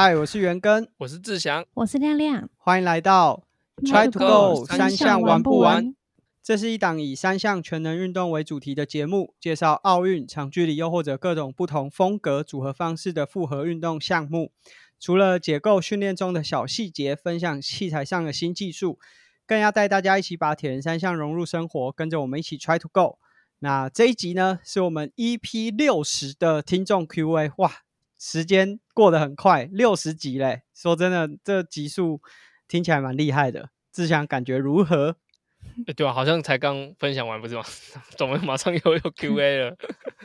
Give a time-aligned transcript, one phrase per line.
[0.00, 3.42] 嗨，我是元根，我是志祥，我是亮亮，欢迎来到
[3.78, 5.92] Try to Go 三项玩不玩？
[6.40, 14.52] 这是一档以三项全能运动为主题的节目，介绍奥运长距离又或者各种不同风格组合方式的复合运动项目。
[15.00, 19.00] 除了解构训练中的小细节，分享器材上的新技术，
[19.44, 23.18] 更要带大家一起把铁人三项融入生活，跟着我们一起 Try to Go。
[23.58, 27.50] 那这一集呢，是我们 EP 六十的听众 Q&A。
[27.56, 27.72] 哇，
[28.18, 30.62] 时间过得很快，六十集嘞！
[30.74, 32.20] 说真的，这集数
[32.66, 33.70] 听起来蛮厉害的。
[33.92, 35.16] 志祥感觉如何？
[35.96, 37.62] 对啊，好像才刚分享完不是吗？
[38.18, 39.76] 怎么马上又有 Q&A 了？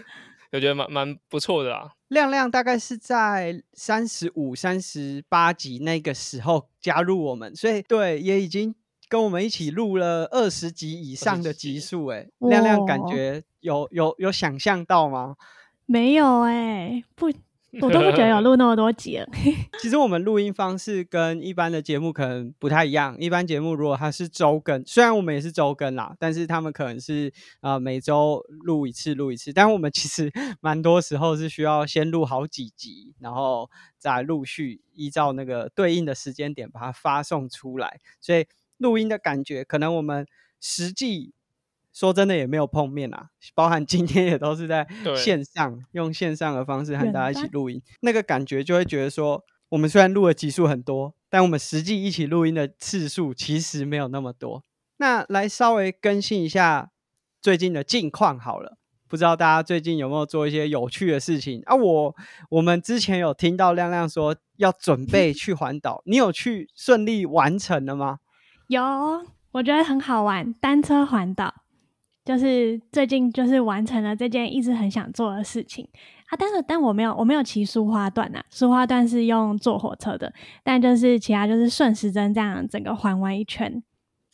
[0.52, 1.92] 我觉得蛮蛮不错的啦。
[2.10, 8.76] 亮亮大概是在三十五、三十八集那个时候加入我们，所以对也已经。
[9.10, 15.36] 跟我们一起录了二十集以上的集数，哎，亮亮感觉有有有想象到吗？
[15.86, 17.32] 没有哎，不，
[17.82, 19.20] 我都不觉得有录那么多集。
[19.82, 23.16] 其实我们录音方式跟一般的节目可能不太一样。
[23.20, 29.52] 一般节目如果它是周更，虽然我们也是周更啦，但是他们可能是呃每周录一次，录一次。
[29.52, 38.46] 但我们其实蛮多时候是需要先录好几集，然后再陆续依照那个对应的时间点把它发送出来，所以。
[38.80, 40.26] 录音的感觉，可能我们
[40.60, 41.32] 实际
[41.94, 54.64] 说真的也没有碰面啊，包含今天也都是在 线上用线上的方式和大家一起录音，那个感觉就会觉得说，我们虽然录的集数很多，但我们实际一起录音的次数其实没有那么多。
[54.98, 56.92] 那来稍微更新一下
[57.42, 58.78] 最近的近况好了，
[59.08, 61.76] 不知道大家最近有没有做一些有趣的事情啊？
[61.76, 62.16] 我
[62.50, 68.20] 我们之前有听到亮亮说要准备 去环岛，你有去顺利完成了吗？
[68.68, 68.82] 有，
[69.52, 71.63] 我觉得很好玩，单车环岛，
[72.26, 75.88] 就是最近就是完成了这件一直很想做的事情
[76.28, 76.38] 啊。
[76.38, 80.34] 但是，但我没有，我没有骑苏花段呐，苏花段是用坐火车的，
[80.64, 83.84] 但就是其他就是顺时针这样整个环完一圈，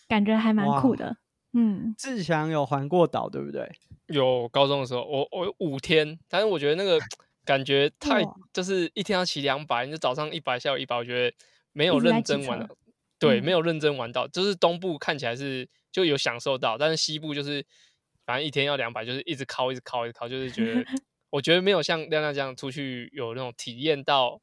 [0.08, 1.18] 感觉还蛮酷的。
[1.54, 3.70] 嗯，志强有环过岛，对不对？
[4.08, 7.00] 有，高中的时候，我我五天，但是我觉得那个
[7.44, 8.22] 感觉太
[8.54, 11.36] 就是一天要骑两百，你就早上一百，下午一百，我觉得
[11.74, 12.68] 没有认真玩。
[13.18, 17.66] 对，没有认真玩到，就是东部看起来是就有享受到，但是西部就是
[18.26, 20.86] 反正一天要两百，就是一直靠，一直靠，一直靠，就是觉得
[21.32, 24.42] 我觉得没有像亮亮这样出去有那种体验到，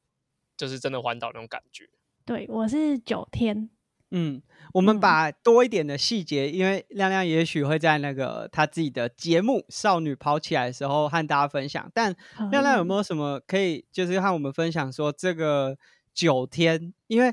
[0.56, 1.88] 就是真的环岛那种感觉。
[2.24, 3.70] 对我是九天，
[4.10, 4.42] 嗯，
[4.74, 12.14] 我们把多一点的细节，因为亮亮也许会在那个他自己的节目《少女跑起来》的时候和大家分享，但
[12.50, 15.78] 亮亮有没有什么可以就是和我们分享说这个
[16.12, 17.32] 九天，因为。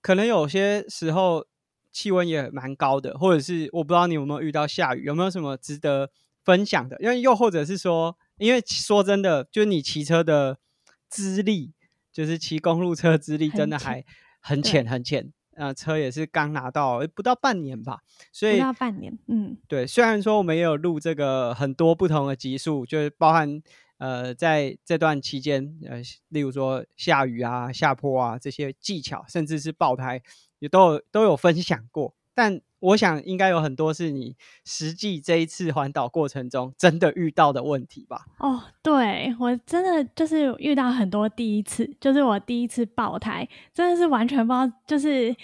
[0.00, 1.44] 可能有些时候
[1.90, 6.10] 气温也蛮高的，或者是我不知道你有没有遇到下雨，有没有什么值得
[6.44, 6.96] 分享的？
[7.00, 10.58] 因为又或者是说，因为说真的，就是你骑车的
[11.08, 11.72] 资历，
[12.12, 14.04] 就是骑公路车资历，真的还
[14.40, 15.32] 很浅很浅。
[15.56, 17.98] 呃，车也是刚拿到，不到半年吧，
[18.32, 19.86] 所以不到半年，嗯，对。
[19.86, 23.60] 虽然说我们也有录这个很多不同的集数，就是包含。
[23.98, 30.22] 呃，在这段期间，呃，例如说下雨啊、下坡啊这些技巧，甚至是爆胎，
[30.58, 32.14] 也都有都有分享过。
[32.34, 38.26] 但我想，应该有很多是你实际这一次环岛过程中真的遇到的问题吧？
[38.38, 45.34] 哦，对我真的就是遇到很多第一次，就是我第一次爆胎，真的是完全不知道，就是。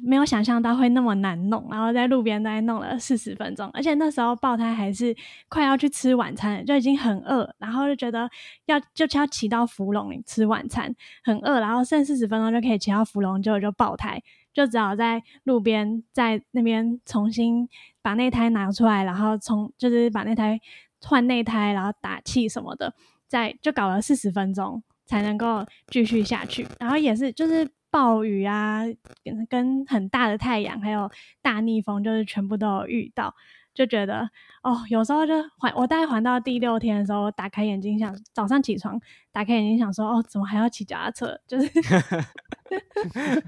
[0.00, 5.14] 没有想象到会那么难弄，然后在路边大概弄了四十分钟，而且那时候爆胎还是
[5.48, 8.28] 快要去吃晚餐，就已经很饿，然后就觉得
[8.66, 10.94] 要就要骑到福隆吃晚餐，
[11.24, 14.22] 很饿，然后剩四十分钟就可以骑到福隆，结果就爆胎，
[14.52, 17.68] 就只好在路边在那边重新
[18.00, 20.60] 把内胎拿出来，然后从就是把那胎
[21.02, 22.94] 换内胎，然后打气什么的，
[23.28, 27.68] 再就搞了四十分钟才能够继续下去，然后也是就是。
[27.92, 28.82] 暴雨啊，
[29.22, 31.10] 跟跟很大的太阳，还有
[31.42, 33.34] 大逆风，就是全部都有遇到，
[33.74, 34.30] 就觉得
[34.62, 38.98] 哦，有时候就环我大概环到第六天的时候，我打开眼睛想早上起床，
[39.30, 41.38] 打开眼睛想说哦，怎么还要骑脚踏车？
[41.46, 41.70] 就是，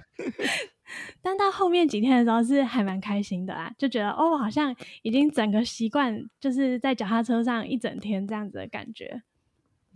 [1.22, 9.22] 但到后面几天的时候是还蛮开心的啊，就觉得哦，好像已经整个习惯，就是在脚踏车上一整天这样子的感觉。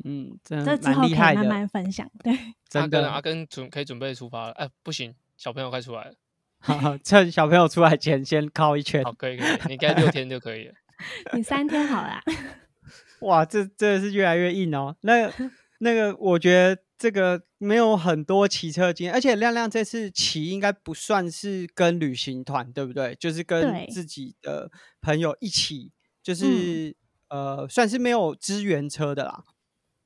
[0.05, 2.11] 嗯，这之后可以慢慢分享。
[2.23, 2.33] 对，
[2.81, 4.53] 阿根阿根准可以准备出发了。
[4.53, 6.15] 哎，不行，小朋友快出来了。
[7.05, 9.05] 趁小朋友出来前先靠一圈。
[9.05, 10.75] 好，可以可以，你该六天就可以了。
[11.33, 12.23] 你三天好啦。
[13.23, 14.97] 哇，这真的是越来越硬哦。
[15.03, 15.31] 那
[15.79, 23.15] 那个，我觉得这个没有很多骑车经验，而且亮亮这次骑应该不算是跟旅行团，对不对？
[23.15, 25.93] 就是跟自己的朋友一起，
[26.23, 26.97] 就是
[27.29, 29.45] 呃，算是没有支援车的啦。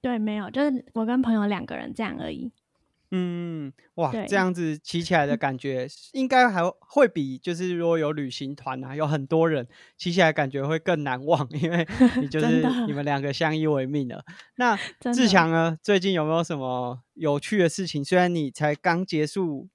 [0.03, 2.53] 对，没有，就是我跟朋友两个人这样而已。
[3.15, 9.69] 嗯，哇，这样子骑起来的感觉，应该还会比就是如果有旅行团啊，有很多人
[9.99, 11.87] 骑起来感觉会更难忘，因为
[12.21, 14.25] 你就是你们两个相依为命了。
[14.57, 14.77] 那
[15.15, 15.79] 志强呢？
[15.83, 18.03] 最近有没有什么有趣的事情？
[18.03, 19.69] 虽然你才刚结束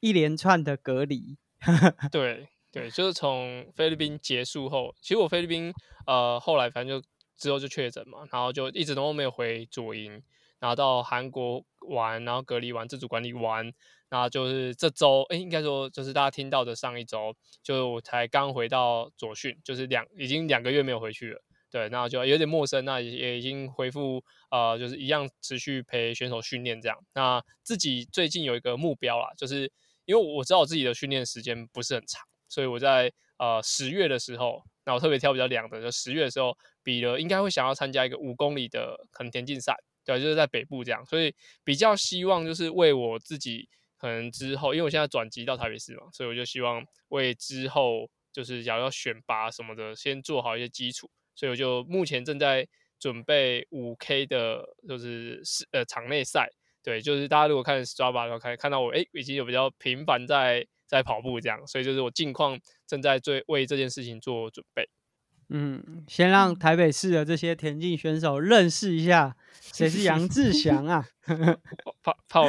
[0.00, 1.36] 一连串的隔离，
[2.10, 5.70] 对对，就是从菲律宾结束后，其实我菲律宾
[6.06, 7.06] 呃后来反正就
[7.36, 10.22] 之后就确诊嘛，然后就一直都没有回左营。
[10.58, 13.72] 然后到韩国玩，然后隔离完自主管理完，
[14.08, 17.34] 然后就是这周，哎，应该说就是大家听到的上一周，
[17.64, 26.96] 就我才刚回到左训，就是两已经两个月没有回去了，对，那就有点陌生，那也也已经恢复，呃，就是一样持续陪选手训练这样。
[27.14, 29.62] 那自己最近有一个目标啦，就是
[30.04, 39.74] 因为我知道我自己的训练时间不是很长，所以我在呃十月的时候，那我特别挑比较凉的，就十月的时候比了，应该会想要参加一个五公里的可能田径赛。
[40.04, 41.32] 对，就是在北部这样，所以
[41.62, 51.08] 比较希望就是为我自己可能之后，因为我现在转机到台北市嘛，所以我就希望为之后就是想要选拔什么的，先做好一些基础。
[51.36, 52.66] 所以我就目前正在
[52.98, 56.48] 准备五 K 的，就是是呃场内赛。
[56.82, 64.86] 对，就是大家如果看 Strava 的话，可以看到我哎已经有比较频繁在在跑步这样，所以就是我近况正在最为这件事情做准备。
[65.48, 69.34] 嗯，先让台北市的这些田径选手认识一下
[69.72, 71.08] 谁是杨志祥啊！
[72.02, 72.42] 怕怕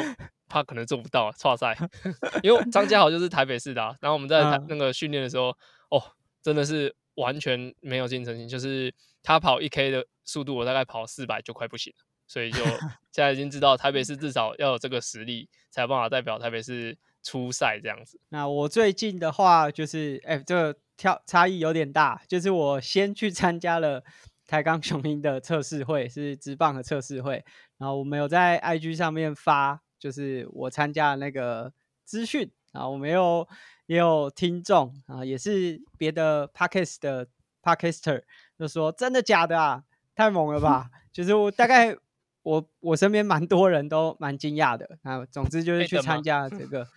[0.49, 1.73] 怕可能做不到，错赛。
[2.43, 5.55] 因为张家豪就是台北市的，然后我们在那个训练的时候，
[5.89, 6.03] 哦，
[6.41, 18.19] 真的是完全没有竞争性，就是他跑一 K 的速度，我大概跑四百就快不行了，所以就现在已经知道台北市至少要有这个实力，才有办法代表台北市出赛这样子。
[18.29, 20.79] 那我最近的话就是，哎，这个。
[20.95, 24.03] 跳差异有点大，就是我先去参加了
[24.45, 27.43] 台钢雄鹰的测试会，是直棒的测试会，
[27.79, 31.73] 然后我们有在 IG 上面发，就是我参加的那个
[32.05, 33.45] 资讯，然后我们有
[33.87, 37.27] 也有听众啊，也是别的 parkest 的
[37.63, 38.21] Podcaster
[38.59, 39.83] 就说真的假的啊，
[40.15, 40.91] 太猛了吧！
[41.11, 41.97] 就是我大概
[42.43, 46.87] 我我身边蛮多人都蛮惊讶的啊，总之就是去参加这 个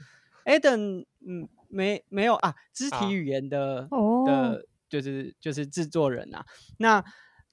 [0.46, 1.48] Eden，嗯。
[1.68, 3.88] 没没有啊，肢体语言的
[4.24, 6.46] 的，就是就是制作人啊，
[6.78, 7.04] 那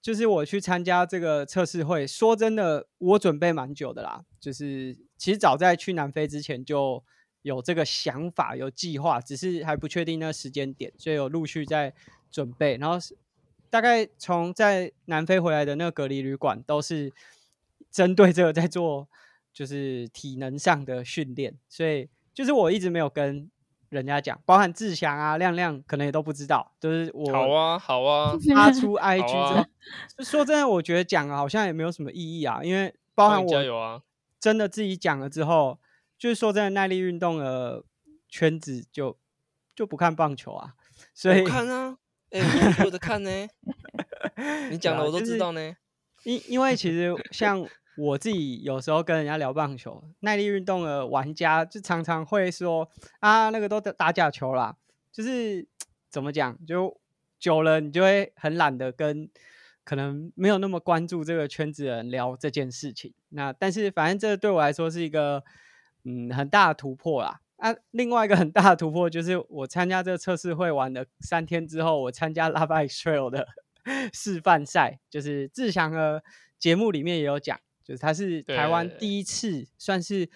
[0.04, 2.06] 就是我去参加这个测试会。
[2.06, 7.04] 说真的，我准备蛮久的啦，就是其实早在去南非之前就
[7.42, 11.94] 有这个想法、有计划，只是还不确定那个时间点，所以有陆续在
[12.30, 12.78] 准备。
[12.78, 12.98] 然后
[13.72, 17.12] 大概从在南非回来的那个隔离旅馆，都是
[17.90, 19.10] 针对这个在做，
[19.52, 23.50] 就是体能上的训练，所以就是我一直没有跟。
[23.90, 29.64] 人家讲，包含志祥啊、亮亮，可能也都不知道，就是我好啊好啊 发出 IG 之后，
[30.24, 34.02] 说真的，我觉得讲好像也没有什么意义啊，因为包含我
[34.40, 35.78] 真的自己讲了之后，
[36.18, 37.84] 就是说真的，耐力运动的
[38.28, 39.16] 圈子就
[39.76, 40.74] 就不看棒球啊，
[41.14, 41.96] 所以看啊，
[42.32, 42.42] 哎，
[42.84, 43.30] 我的看呢，
[44.72, 45.76] 你讲的我都知道呢，
[46.24, 47.64] 因因为其实像。
[47.96, 54.76] 我自己有时候跟人家聊棒球，耐力运动的玩家就常常会说啊，那个都打假球啦，
[55.12, 55.68] 就是
[56.10, 57.00] 怎么讲，就
[57.40, 59.30] 久了你就会很懒得跟
[59.84, 63.14] 可能没有那么关注这个圈子的人聊这件事情。
[63.30, 65.44] 那但是反正这对我来说是一个
[66.04, 67.42] 嗯很大的突破啦。
[67.58, 73.48] 啊，另外一个很大的突破就是我参加这个测试会玩的三天之后，我参加 Love Trail 的
[74.12, 76.24] 示范赛，就是志祥的
[76.58, 77.60] 节目里面也有讲。
[77.84, 80.30] 就是他是台湾第一次，算是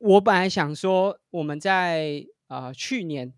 [0.00, 3.32] 我本来想说我们在呃去年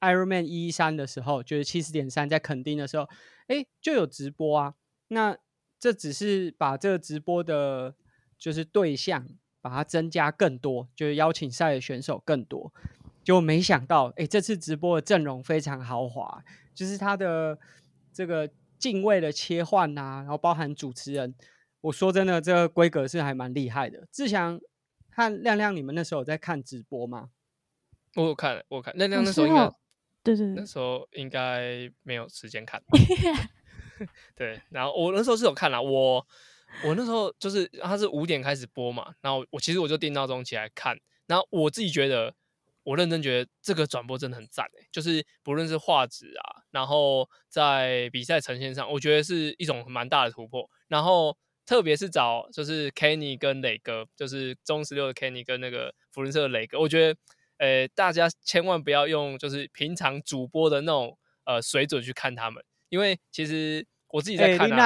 [0.00, 3.08] Ironman 一三的时候，就是七十点三在垦丁的时候，
[3.46, 4.74] 哎就有直播啊。
[5.08, 5.34] 那
[5.78, 7.94] 这只是把这个直播的，
[8.36, 9.26] 就是对象
[9.62, 12.70] 把它增加更多，就是邀请赛的选手更多。
[13.24, 17.58] 就没想到，哎这次直播的阵容非常豪华，就是他的
[18.12, 21.34] 这个敬位的切换呐，然后包含主持人。
[21.86, 24.08] 我说真的，这个规格是还蛮厉害的。
[24.10, 24.60] 志强
[25.10, 27.30] 和亮亮，你们那时候有在看直播吗？
[28.16, 29.70] 我有看，我看亮亮那时候应该，
[30.24, 32.82] 对对，那时候应该没有时间看。
[34.34, 36.26] 对，然后我那时候是有看了，我
[36.84, 42.34] 我那时候就是他是五点开始播嘛，然后我其实我就定闹钟起来看，然后我自己觉得，
[42.82, 51.38] 我认真觉得这个转播真的很赞诶，就是不论是画质啊，然后在比赛呈现上，我觉得是一种蛮大的突破，然后。
[51.66, 57.18] 特别是找就是 Kenny 跟磊哥，就是中十六的 Kenny 跟那个福伦社的磊哥，我觉得，
[57.58, 64.76] 呃，大家千万不要用就是平常主播的那种呃水准去看他们，因为其实我自己在看啊，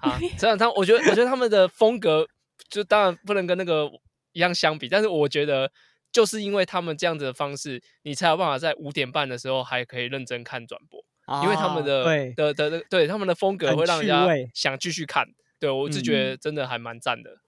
[0.00, 2.28] 啊，这样他我觉得我觉得他们的风格
[2.68, 3.90] 就当然不能跟那个
[4.32, 5.72] 一样相比，但是我觉得
[6.12, 11.02] 就是因为他们这样子的方式，你才有办法在五点半的时候还可以认真看转播，
[11.42, 12.04] 因为他们的
[12.34, 15.26] 的的对他们的风格会让人家想继续看。
[15.60, 17.38] 对我是觉得真的还蛮赞的。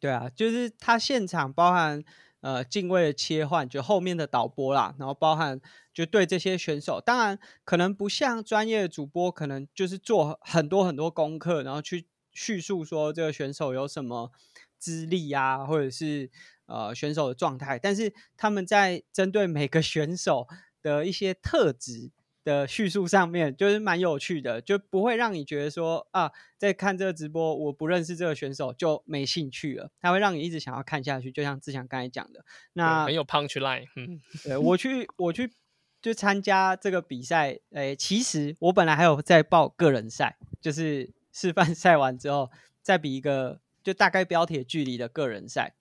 [0.00, 2.02] 对啊，就是他现场包含
[2.40, 5.60] 呃敬畏的切换，就后面的导播啦，然后包含
[5.92, 14.32] 就对这些选手，当然可能不像专业的主播，可能就是做很多很多功课，然后去叙述说这个选手有什么
[14.78, 16.30] 资历啊，或者是
[16.64, 20.48] 呃选手的状态，但是他们在针对每个选手
[20.80, 22.10] 的一些特质。
[22.44, 29.90] 的叙述上面就是蛮有趣的，就不会让你觉得说啊，在看这个直播，我不认识这个选手就没兴趣了。
[30.00, 33.86] 他会让你一直想要看下去，就像志强刚才讲的，那很有 punch line。
[33.96, 35.52] 嗯，对我去我去
[36.00, 45.74] 就参加这个比赛，诶，其实我本来还有在报个人赛，就是 示范赛完之后再比一个就大概标铁距离的个人赛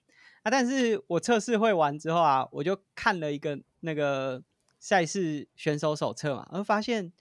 [0.44, 0.52] 啊。
[0.52, 4.44] 但是我测试会完之后啊，我就看了一个那个。
[4.82, 7.14] 赛事选手手册嘛，而发现，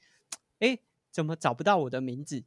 [0.61, 0.79] 哎，
[1.11, 2.43] 怎么找不到我的名字？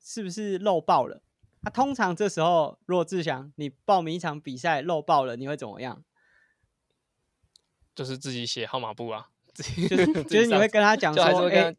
[0.00, 1.20] 是不是漏报了？
[1.62, 6.04] 啊通常这时候，若志祥，你报名一场比赛漏报了，你会怎么样？
[7.92, 11.74] 就是自己写号码布啊，就是就是你会跟他讲说，哎，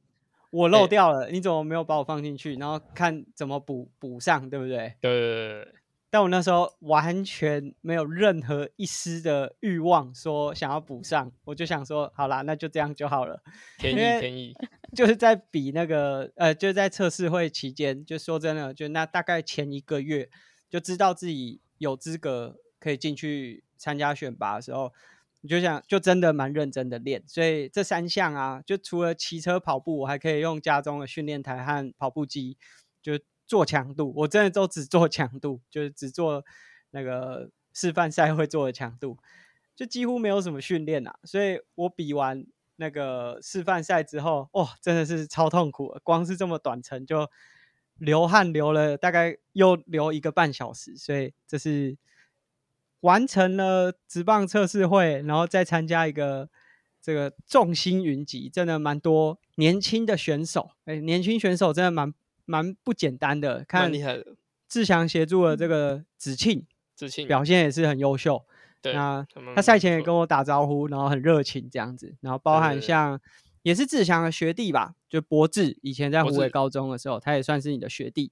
[0.50, 2.56] 我漏掉了，你怎么没有把我放进去？
[2.56, 4.94] 然后看怎么补补上，对不对？
[5.00, 5.74] 对对对。
[6.10, 13.44] 但我那时候完全没有任何一丝的欲望，说想要补上，我就想说，好啦，那就这样就好了。
[13.78, 14.56] 天意，天意，
[14.96, 20.30] 就是在比那个，呃，就在测试会期间，就说真的，就那大概前一个月，
[20.70, 24.94] 就知道自己有资格可以进去参加选拔的时候，
[25.42, 27.22] 你就想，就真的蛮认真的练。
[27.28, 32.58] 所以这三项啊，就除了骑车、跑步，我还可以用家中的训练台和跑步机，
[33.02, 33.20] 就。
[33.48, 36.44] 做强度，我真的都只做强度，就是只做
[36.92, 39.18] 那个示范赛会做的强度，
[39.74, 41.18] 就几乎没有什么训练啊。
[41.24, 47.30] 所以我比完那个示范赛之后，哇，真的是超痛苦，光是这么短程就
[47.98, 50.98] 流汗流了大概又流一个半小时。
[50.98, 51.98] 所以这是
[53.00, 56.50] 完成了直棒测试会，然后再参加一个
[57.02, 62.14] 这个众星云集，真的蛮多年轻的选手，哎，年轻选手真的蛮。
[62.48, 64.36] 蛮不简单的，看厉害的。
[64.68, 68.44] 志强协助了这个子庆，子庆表现也是很优秀。
[68.82, 69.26] 对，那
[69.56, 72.16] 他赛前也跟我打招呼，然后很热情这样子。
[72.22, 73.20] 然后包含像
[73.62, 78.32] 也是志强的学弟吧，就博志，以前在湖北高中的时候，他也算是你的学弟。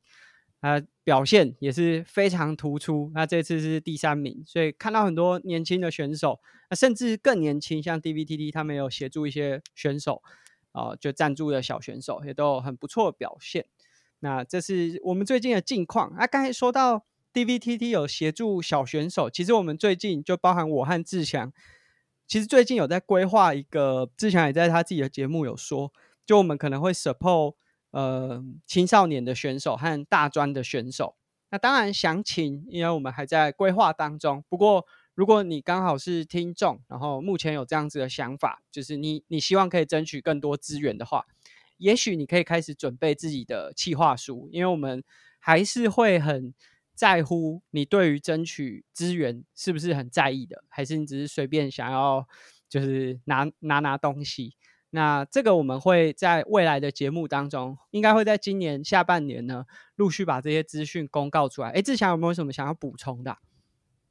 [0.62, 10.24] 他表现也是非常突出，那这次是第三名，所以看到很多年轻的选手，那甚至更年轻，像 DVTT 他们有协助一些选手，
[10.72, 13.68] 啊，就赞助的小选手也都有很不错的表现。
[14.20, 16.26] 那这是我们最近的近况啊！
[16.26, 21.52] 刚才说到 DVTT 有协助小选手，其实我们最近就包含我和志强，
[22.26, 25.92] 其实最近有在规划一个，志强也在他自己的节目有说，
[26.26, 27.56] 就我们可能会 support
[27.92, 31.16] 呃青少年的选手和大专的选手。
[31.52, 34.44] 那当然详情，因为我们还在规划当中。
[34.50, 41.26] 不过如果你刚好是听众，然后目前有这样子的想法，就是你你希望可以争取更多资源的话。
[41.78, 45.04] 也许你可以开始准备自己的企划书，因为我们
[45.40, 46.54] 还是会很
[46.94, 52.28] 在乎你对于争取资源是不是很在意的，还是你只是随便想要
[52.70, 54.56] 就是拿拿拿东西。
[54.92, 59.66] 那这个我们会在未来的节目当中，应该会在今年下半年呢，
[59.96, 61.72] 陆续把这些资讯公告出来。
[61.72, 63.38] 哎，志强有没有什么想要补充的？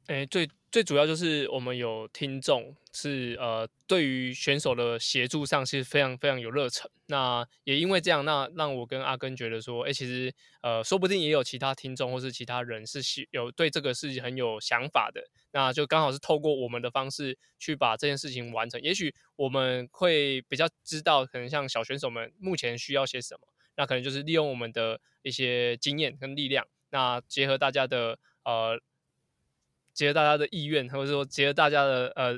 [0.07, 6.89] 哎，最最主要就是我们有听众是呃，对于选手的协助上是非常非常有热忱。
[7.07, 10.31] 那也因为这样，那让我跟阿根觉得说，哎，其实
[10.61, 15.23] 呃，说不定也有其他听众或是其他人是有对这个事情很有想法的。
[15.53, 18.79] 那就刚好是透过我们的方式去把这件事情完成。
[18.81, 28.79] 也许我们会比较知道，可能像小选手们目前需要些什么，那可能就是利用我们的一些经验跟力量，那结合大家的呃。
[29.95, 32.37] 结合大家的意愿，或者说结合大家的呃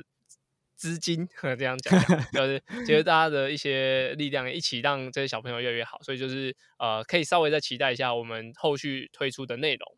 [0.76, 2.00] 资金，这样讲，
[2.32, 6.00] 就是结合大家的一些力量，一起让这些小朋友越来越好。
[6.02, 9.96] 所以就是呃，可以稍微再期待一下我们后续推出的内容。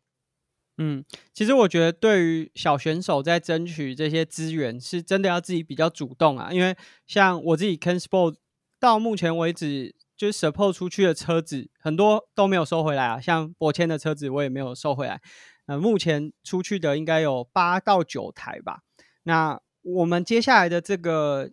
[0.77, 6.51] 嗯，其实我觉得对于小选手在争取这些资源，是真的要自己比较主动啊。
[6.51, 6.75] 因为
[7.05, 8.37] 像我自己 Can Sport
[8.79, 13.19] 到目前为止，就是 support 出去的车子很多都没有收回来啊。
[13.19, 15.19] 像博谦的车子，我也没有收回来。
[15.65, 18.81] 呃，目前出去的应该有八到九台吧。
[19.23, 21.49] 那我们接下来的这个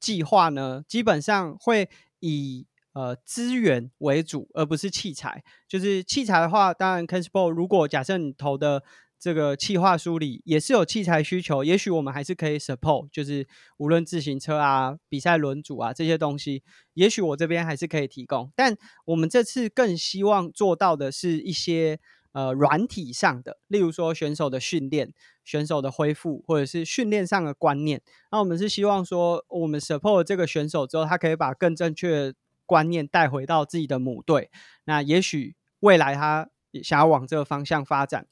[0.00, 1.88] 计划呢，基本上会
[2.18, 5.44] 以呃资源为主，而不是器材。
[5.68, 8.82] 就是器材的话，当然 c a n s p o 如果假设你投的
[9.20, 13.46] 这个企划梳理也是有器材需求，也许我们还是可以 support，就是
[13.76, 16.62] 无论自行车啊、比赛轮组啊这些东西，
[16.94, 18.50] 也许我这边还是可以提供。
[18.56, 18.74] 但
[19.04, 22.00] 我们这次更希望做到的是一些
[22.32, 25.12] 呃软体上的，例如说选手的训练、
[25.44, 28.00] 选手的恢复，或者是训练上的观念。
[28.32, 32.34] 那我们是希望说，我们 support 这个选手之后，他可以把更正确的
[32.64, 34.50] 观念带回到自己的母队。
[34.84, 36.48] 那也许未来他
[36.82, 38.26] 想要往这个方向发展。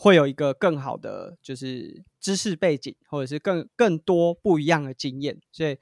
[0.00, 5.40] 会有一个更好的就是知识背景，或者是更更多不一样的经验。
[5.50, 5.76] 所以，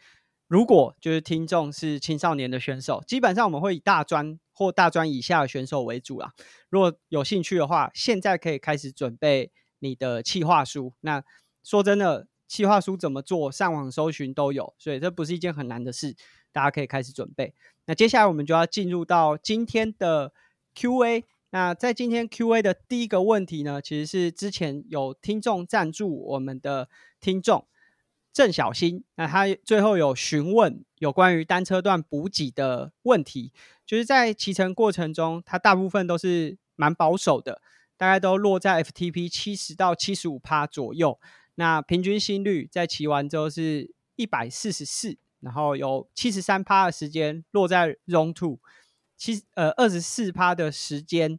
[0.49, 6.33] 如果就是听众是青少年的选手，基本上我们会以大专或大专以下的选手为主啦。
[6.71, 10.95] 如果有兴趣的话，现在可以开始准备你的企划书。
[11.03, 11.23] 那
[11.63, 16.17] 说真的，企划书怎么做，上网搜寻都有，所以这不是一件很难的事，
[16.53, 17.53] 大家可以开始准备。
[17.85, 20.33] 那接下来我们就要进入到今天的
[20.75, 21.25] Q&A。
[21.57, 27.67] 那在今天 Q&A 的第一个问题呢，其实是之前有听众赞助我们的听众
[28.31, 33.55] 郑小新，那他最后有询问有关于单车段补给的问题，
[33.87, 37.63] 就是在骑乘过程中，他大部分都是蛮保守的，
[37.97, 41.19] 大概都落在 FTP 七十到七十五趴左右，
[41.55, 48.59] 那平均心率在骑完之后是一百四十四，然后有七十三趴的时间落在 Zone Two。
[49.17, 51.39] 七呃二十四趴的时间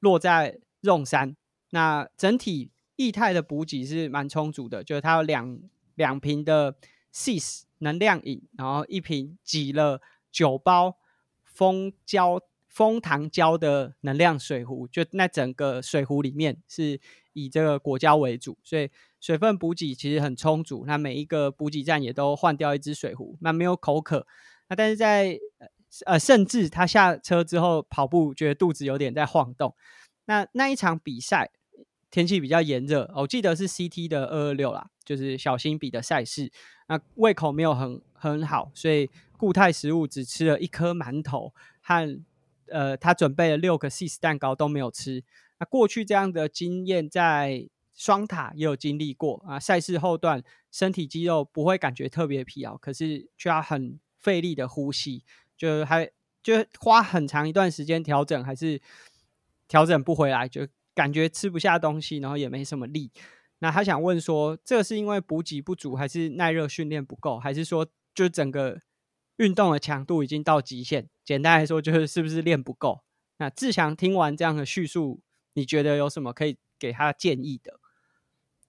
[0.00, 1.36] 落在用三，
[1.70, 5.60] 那整体液态的补给是蛮充足的，就是它有两
[5.94, 6.76] 两瓶的
[7.12, 10.96] CIS 能量饮，然后一瓶挤了九包
[11.42, 17.00] 蜂胶蜂糖胶的能量水壶，就那整个水壶里面是
[17.32, 18.90] 以这个果胶为主，所以
[19.20, 20.84] 水分补给其实很充足。
[20.86, 24.26] 那每一个补给站也都换掉一只水壶，那没有口渴。
[24.68, 25.38] 那但是在
[26.06, 29.74] 呃，甚至他下车之后跑步，觉得肚子有点在晃动。
[30.26, 31.50] 那那一场比赛
[32.10, 36.50] 天气比较炎热，我记得是 CT 的二二六啦，就是小心比的赛事。
[36.88, 42.20] 那胃口没有很很好，所以固态食物只吃了一颗馒头和
[42.68, 45.24] 呃，他准备了六个 cheese 蛋糕都没有吃。
[45.58, 55.24] 那过去这样的经验在双塔也有经历过啊，赛事后段身体肌肉不会感觉特别疲劳，可是却要很费力的呼吸。
[55.58, 56.10] 就还
[56.42, 58.80] 就花很长一段时间调整，还是
[59.66, 63.10] 调整不回来，就感觉吃不下东西，然后也没什么力。
[63.58, 68.80] 那他想问说，这是因为补给不足，还是耐热训练不够，还是说就整个
[69.36, 71.10] 运动的强度已经到极限？
[71.24, 73.02] 简单来说，就是是不是练不够？
[73.38, 75.20] 那志强听完这样的叙述，
[75.54, 77.80] 你觉得有什么可以给他建议的？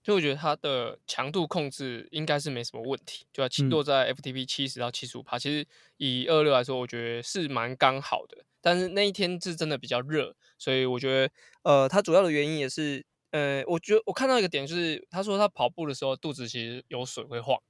[0.10, 5.38] 就我觉得它的强度控制应该是没什么问题，就要落在 FTP 七十到七十五帕。
[5.38, 5.64] 其实
[5.98, 8.44] 以二六来说，我觉得是蛮刚好的。
[8.60, 17.62] 但是那一天是真的比较热，所以我觉得，呃，它主要的原因也是，呃，我觉得我看到一个点就是，他说他跑步的时候肚子其实有水会晃，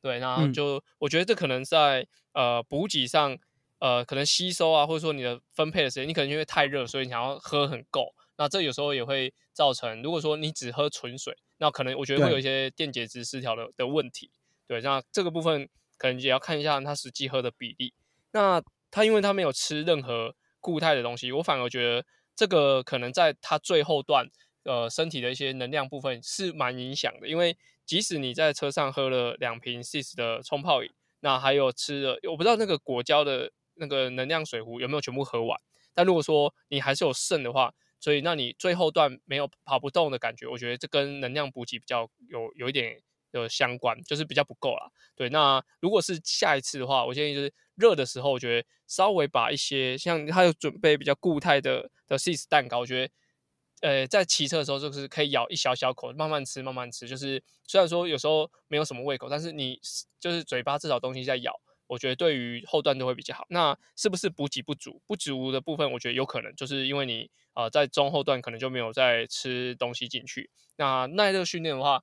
[0.00, 3.36] 对，然后就我觉得这可能在呃补给上，
[3.80, 8.14] 呃，可能吸收啊，或者说你的分配的时间，你可能因为太热，所以你想要喝很够。
[8.36, 14.30] 那这有时候也会造成，如果说你只喝纯水，那可能我觉得会有一些电解质失调的的问题。
[14.66, 15.68] 对，那这个部分
[15.98, 17.92] 可能也要看一下他实际喝的比例。
[18.32, 24.28] 那他因为他没有吃任何固态的东西，我反而觉得这个可能在他最后段，
[24.64, 27.28] 呃，身体的一些能量部分是蛮影响的。
[27.28, 30.90] 因为即使你在车上喝了两瓶 SIS 的冲泡饮，
[31.20, 35.60] 那还有吃了，我不知道那个果胶的那个能量水壶有没有全部喝完。
[35.94, 44.90] 但如果说你还是有剩的话，所以，那你最后段没有跑不动的感觉，我觉得这跟能量补给比较有有一点有相关，就是比较不够啦。
[45.14, 57.06] 对，那如果是下一次的话，我建议就是热的时候，我觉得稍微把一些像他有准备比较固态的的 c h e s 蛋糕，我觉得呃在骑车的时候就是可以咬一小小口，慢慢吃，慢慢吃。
[57.06, 59.80] 就是虽然说有时候没有什么胃口，但是你
[60.18, 61.60] 就是嘴巴至少东西在咬。
[61.92, 63.44] 我觉得对于后段都会比较好。
[63.50, 65.02] 那是不是补给不足？
[65.06, 70.48] 不足的部分，我觉得有可能就是因为你呃在中后段可能就没有再吃东西进去。
[70.76, 72.02] 那耐热训练的话，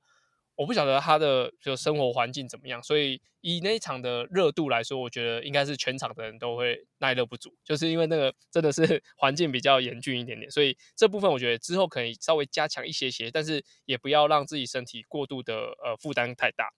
[0.55, 2.83] 我不晓得他的就生活环境怎么样。
[2.83, 10.51] 所以以那一场的热度来说，我觉得应该是全场的人都会耐热不足，就是因为那个真的是 环境比较严峻一点点。
[10.51, 16.69] 所以这部分我觉得之后可以稍微加强一些些，但是也不要让自己身体过度的呃负担太大。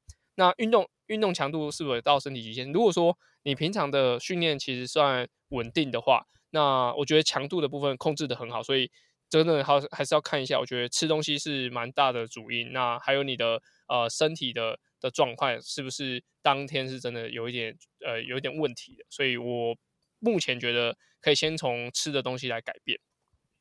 [0.41, 2.71] 那运动运动强度是否到身体极限？
[2.73, 8.63] 如果说你平常的训练其实算稳定的话，那我觉得强度的部分控制的很好。
[8.63, 8.89] 所以
[9.29, 12.73] 真的还还是要看一下，我觉得吃东西是蛮大的主因。
[12.73, 19.05] 那还有你的呃身体的的状况是不是当天是真的有一点呃有一点问题的？
[19.11, 19.77] 所以我
[20.17, 22.99] 目前觉得可以先从吃的东西来改变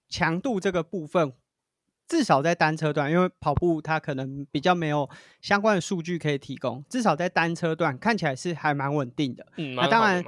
[0.09, 1.35] 强度这个部分。
[2.11, 5.09] 至少在单车段，因为跑步它可能比较没有
[5.40, 9.46] 相关的数据可以提供，至少在单车段看起来是还蛮稳定的。
[9.59, 10.25] 嗯，那当然，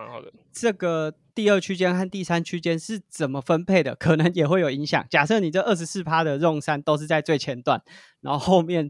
[0.52, 5.04] 这个第二区间和第三区间是怎么分配的，可能也会有影响。
[5.10, 7.82] 假设你这二十四趴的 Zone 三都是在最前段，
[8.20, 8.88] 然后后面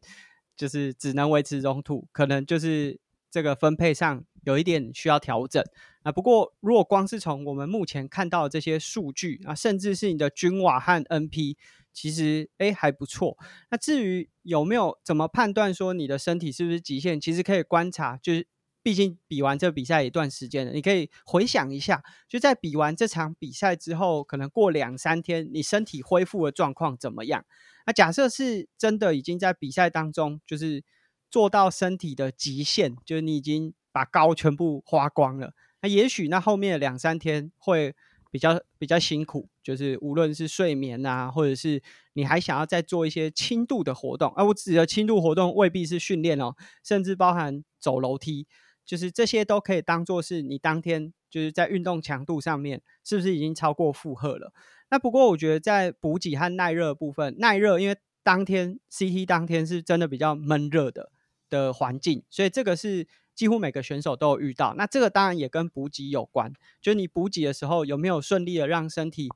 [0.54, 3.00] 就是只能维持 Zone two，可能就是
[3.30, 5.64] 这个分配上有一点需要调整。
[6.02, 11.56] 啊，不过如果光是从我们目前看到的这些数据啊，甚至是你的均瓦和 NP，
[11.92, 13.36] 其实哎还不错。
[13.70, 18.46] 那至于有没有怎么判断说你的身体是不是极限，其实可以观察，就是
[18.82, 27.44] 毕竟比完这比赛一段时间了，你可以回想一下，就在比完这场比赛之后，可能过两三天，你身体恢复的状况怎么样？
[27.86, 30.84] 那假设是真的已经在比赛当中，就是
[31.30, 35.52] 做到身体的极限，就是你已经把膏全部花光了。
[35.80, 37.94] 那也许那后面的两三天会
[38.30, 41.82] 比较比较辛苦，就是无论是睡眠啊，或者是
[42.14, 48.46] 你还想要再做一些轻度的活动，而我指的轻度活动未必是训练哦，甚至包含走楼梯，
[48.84, 54.52] 就是这些都可以当做是你当天就是在运动强度上面是不是已经超过负荷了？
[54.90, 61.10] 那不过我觉得在补给和耐热部分，耐热因为当天 CT 当天是真的比较闷热的
[61.48, 63.06] 的环境，所以这个是。
[63.34, 69.28] 几乎每个选手都有遇到，那这个当然也跟补给有关，就是你补给的时候有没有顺利的让身体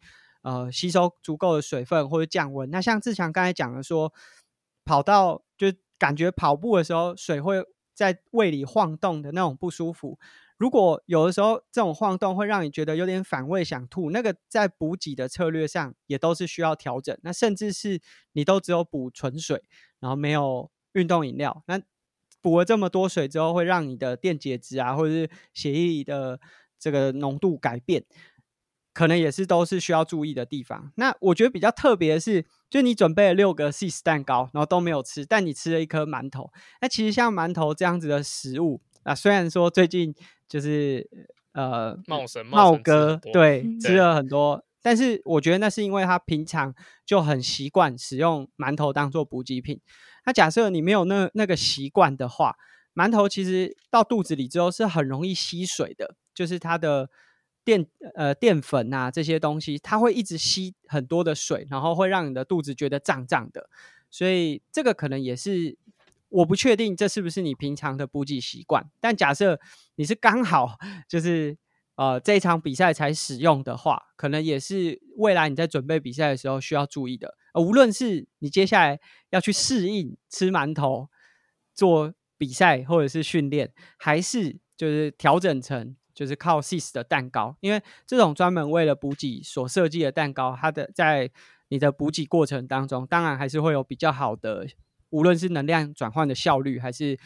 [0.43, 2.71] 呃吸收足够的水分或者降温。
[2.71, 4.13] 那像志强刚才讲的说，
[4.85, 10.19] 跑到就感觉跑步的时候水会在胃里晃动的那种不舒服，
[10.59, 17.19] 如果有的时候这种晃动会让你觉得有点反胃想吐，那个在补给的策略上也都是需要调整。
[17.23, 18.01] 那甚至是
[18.33, 19.65] 你都只有补纯水，
[20.01, 21.81] 然后没有运动饮料，那。
[22.47, 26.39] 补了这么多水之后，会让你的电解质啊，或者是血液的
[26.79, 28.05] 这个浓度改变，
[28.95, 30.93] 可能也是都是需要注意的地方。
[30.95, 36.49] 那我觉得比较特别的是，就你准备了六个 cheese 蛋糕，然后都没有吃，但你吃了一颗馒头。
[36.81, 40.15] 那其实像馒头这样子的食物啊，虽然说最近
[40.49, 41.05] 就是
[41.53, 46.73] 呃茂神茂哥对吃了很多，但是我觉得那是因为他平常
[47.05, 49.81] 就很习惯使用馒头当做补给品。
[50.27, 52.57] 那假设你没有那那个习惯的话，
[52.95, 57.09] 馒头其实到肚子里之后是很容易吸水的，就是它的
[57.65, 63.71] 淀呃淀粉啊这些东西，它会一直吸很多的水，然后会让你的肚子觉得胀胀的。
[64.11, 65.77] 所以这个可能也是
[66.29, 68.91] 我不确定这是不是你平常的补给习惯。
[69.01, 69.61] 但假设
[69.97, 70.77] 你是刚好
[71.09, 71.57] 就是
[71.97, 77.35] 呃这一场比赛才使用的话，可能也是未来你在准备比赛的时候需要注意的。
[77.53, 81.09] 呃无论是你接下来要去适应吃馒头
[81.75, 91.31] 做比赛或者是训练，还是就是调整成就是靠 sis 的蛋糕，因为这种专门为了补给所设计的蛋糕，它的在
[91.69, 94.67] 你的补给过程当中，当然还是会有比较好的，
[95.11, 97.19] 无论是能量转换的效率还是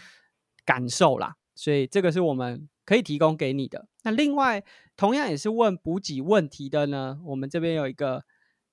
[0.64, 1.34] 感受啦。
[1.54, 3.86] 所以这个是我们可以提供给你的。
[4.02, 4.64] 那另外
[4.96, 8.24] 同样也是问补给问题的呢，我们这边有一个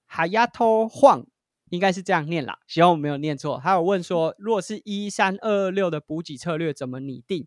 [0.09, 1.27] Hayato 晃。
[1.69, 3.57] 应该是这样念啦，希望我没有念错。
[3.57, 7.45] 还有问说，如果是一三二二六的补给策略怎么拟定？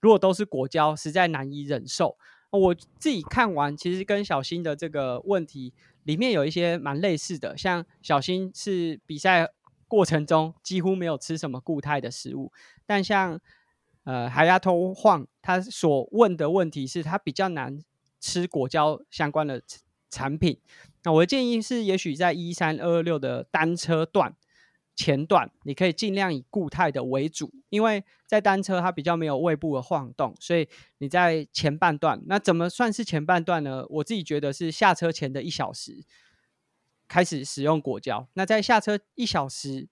[0.00, 2.16] 如果都是果胶，实在难以忍受。
[2.50, 7.58] 我自己看完，其实跟小新的这个问题里面有一些蛮类似的。
[7.58, 9.46] 像小新是比赛
[9.86, 12.50] 过程中几乎没有吃什么固态的食物，
[12.86, 13.38] 但像
[14.08, 17.78] 呃海丫头晃他所问的问题是，他比较难
[18.18, 19.60] 吃果胶相关的
[20.08, 20.58] 产品。
[21.02, 24.34] 那我的建议是，也许在一三二二六的单车段
[24.96, 30.66] 前段，你可以尽量以固态的为主，因为在单车它比较没有胃部的晃动，所以
[30.96, 33.84] 你在前半段，那怎么算是前半段呢？
[33.90, 36.02] 我自己觉得是下车前的一小时
[37.06, 39.86] 开始使用果胶，那在下车一小时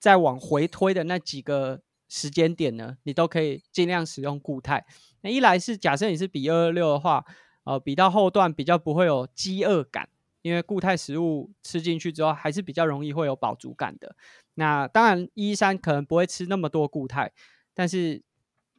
[0.00, 4.84] 再往回推的那几个时间点呢，你都可以尽量使用固态。
[5.22, 7.24] 那一来是假设你是比二二六的话，
[7.64, 10.08] 呃，比到后段比较不会有饥饿感。
[10.42, 14.14] 因为固态食物吃进去之后，还是比较容易会有饱足感的。
[14.54, 17.32] 那当然，一三可能不会吃那么多固态，
[17.74, 18.22] 但是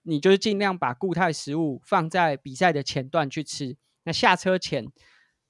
[0.03, 3.75] 你就是尽量把固态食物放在比赛的前段去吃。
[4.05, 4.87] 那下车前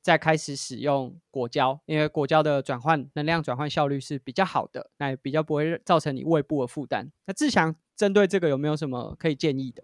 [0.08, 7.12] 再开始使用果胶，因为果胶的转换能量转换效率是比较好的，那也比较不会造成你胃部的负担。
[7.26, 9.84] 那志强针对这个有没有什么可以建议的？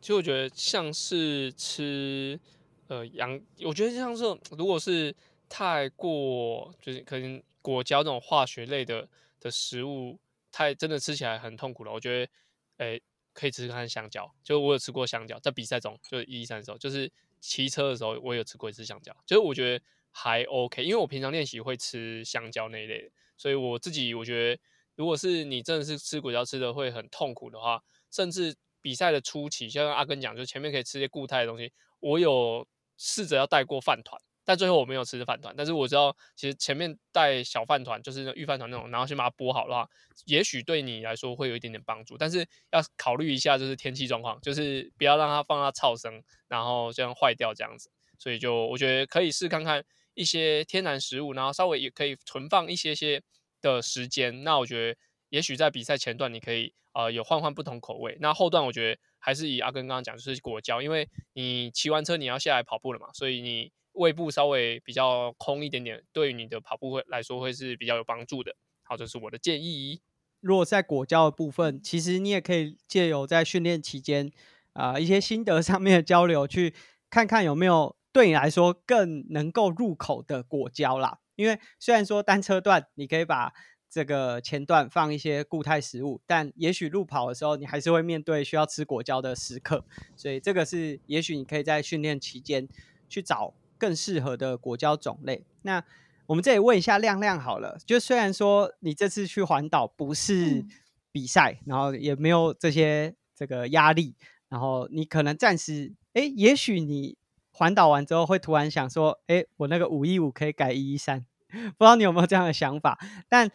[0.00, 2.40] 其实我觉得像是吃
[2.86, 4.24] 呃羊，我觉得像是
[4.56, 5.14] 如果是。
[5.48, 10.18] 太过就是可能果胶这种化学类的的食物，
[10.50, 11.92] 太真的吃起来很痛苦了。
[11.92, 12.32] 我觉得，
[12.78, 13.00] 诶，
[13.32, 14.28] 可以吃吃看香蕉。
[14.42, 17.08] 就我有吃过香蕉，在比赛中，就是一三的时候，就是
[17.40, 19.16] 骑车的时候，我有吃过一次香蕉。
[19.26, 23.10] 就是我觉得还 OK，因为我平常练习会吃香蕉那一类的。
[23.36, 24.62] 所以我自己我觉得，
[24.94, 34.20] 如果是你真的是吃果胶吃的会很痛苦的话，甚至比赛的初期，像阿根讲，就前面可以吃些固态的东西，我有试着要带过饭团。
[34.46, 39.88] 但最后我没有吃饭团，但是我知道其实前面带小饭团，就是预饭团那种，然后先把它剥好的话，
[40.26, 42.16] 也许对你来说会有一点点帮助。
[42.16, 47.90] 但是要考虑一下，就是天气状况，就是不要让它放到超生，然后这样坏掉这样子。
[48.20, 53.20] 所以就我觉得可以试看看一些天然食物，然后稍微也可以存放一些些
[53.60, 54.44] 的时间。
[54.44, 54.98] 那我觉得
[55.30, 63.72] 也许在比赛前段你可以呃有换换不同口味，那后段我觉得还是以阿根刚刚讲就是果胶，因为你骑完车你要下来跑步了嘛，所以你。
[63.96, 68.54] 胃部稍微比较空一点点，对于你的跑步会来说会是比较有帮助的。
[68.82, 70.00] 好，这是我的建议。
[70.40, 74.30] 如果在果胶的部分，其实你也可以借由在训练期间
[74.74, 76.72] 啊一些心得上面的交流，去
[77.10, 81.18] 看看有没有对你来说更能够入口的果胶啦。
[81.34, 83.52] 因为虽然说单车段你可以把
[83.90, 92.68] 这个前段放一些固态食物，但也许路跑的时候你还是会面对需要吃果胶的时刻，所以这个是也许你可以在训练期间
[93.08, 93.54] 去找。
[93.78, 95.44] 更适合的果胶种类。
[95.62, 95.82] 那
[96.26, 100.64] 我们这里问一下亮亮好了，就虽然说你这次去环岛不是
[101.12, 104.14] 比赛，然后也没有这些这个压力，
[104.48, 107.16] 然后你可能暂时哎，也许你
[107.52, 112.98] 环岛完之后会突然想说，哎，我那个五一五可以改一一三， 不知道你有没有这样的想法？
[113.28, 113.50] 但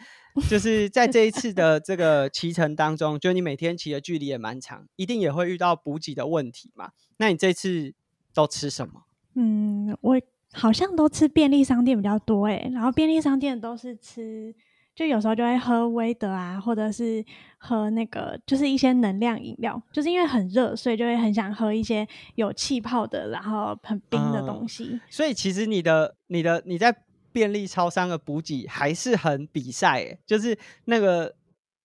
[0.50, 6.92] 就是在这一次的这个骑程当中，就你每天骑的距离也蛮长，一定也会遇到补给的问题嘛？
[7.18, 7.94] 那你这次
[8.34, 9.04] 都吃什么？
[9.36, 10.20] 嗯，我
[10.54, 14.54] 好像都吃便利商店比较多诶，然后便利商店都是吃，
[14.94, 17.24] 就有时候就会喝威德啊，或者是
[17.58, 25.00] 喝那个就是一些能量饮料，就是因为很热，所以就会很想喝一些有气泡的，然后很冰的东西。
[25.10, 26.94] 所以其实你的、你的、你在
[27.32, 31.34] 便利超商的补给还是很比赛诶，就是那个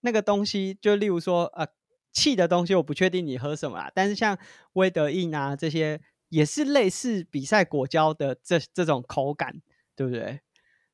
[0.01, 1.65] 那个东西，就例如说呃
[2.11, 4.37] 气的东西，我不确定你喝什么啦，但是像
[4.73, 6.01] 威德印啊这些。
[6.29, 9.61] 也是类似比赛果胶的这这种口感，
[9.95, 10.41] 对不对？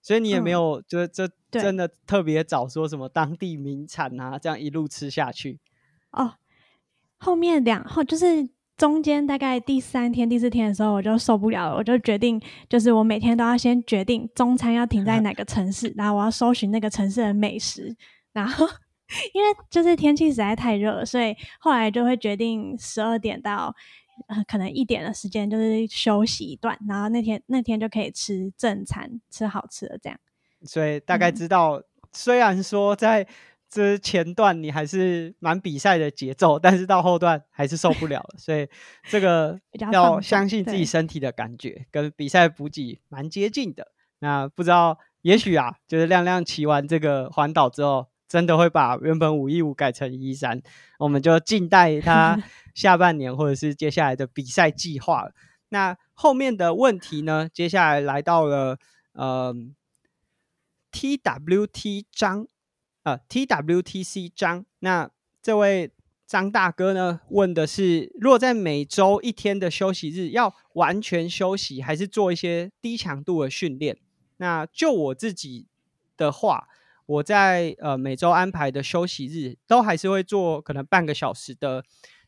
[0.02, 5.60] 所以你也没有，就是这真的特别早说什么当地名产啊，这样一路吃下去。
[6.12, 6.34] 哦，
[7.20, 17.96] 后面两后就是中间大概第三天、第四天的时候，我就受不了了，我就决定，就是我每天都要先决定中餐要停在哪个城市，然后我要搜寻那个城市的美食。
[18.34, 18.68] 然后
[19.34, 23.74] 因为就是天气实在太热，所以后来就会决定十二点到。
[24.28, 30.20] 呃，可能一点的时间就是休息一段，然后那天那天就可以吃正餐，吃好吃的这样。
[30.64, 33.28] 所以大概知道，虽然说在
[33.70, 38.36] 这前段你还是蛮比赛的节奏，但是到后段还是受不了了。
[38.38, 38.68] 所以
[39.10, 39.60] 这个
[39.92, 43.88] 要相信自己身体的感觉，跟比赛补给蛮接近的。
[44.20, 48.13] 那不知道，也许啊，就是亮亮骑完这个环岛之后。
[48.34, 50.60] 真的会把原本五一五改成一三，
[50.98, 52.42] 我们就静待 他
[52.74, 55.36] 下半年或者是接下来的比赛计划了。
[55.70, 57.48] 那后面的问题呢？
[57.54, 58.80] 接下来来到了
[59.12, 59.54] 呃
[60.92, 62.48] TWT 张
[63.04, 65.92] 呃 TWTC 张，那这位
[66.26, 73.96] 张大哥呢问的是：若在每周一天的休息日，要完全休息，还是做一些低强度的训练？
[74.38, 75.68] 那就我自己
[76.18, 76.68] 的话。
[77.06, 81.84] 我在呃每周安排的休息日，都还是会做可能半个小时的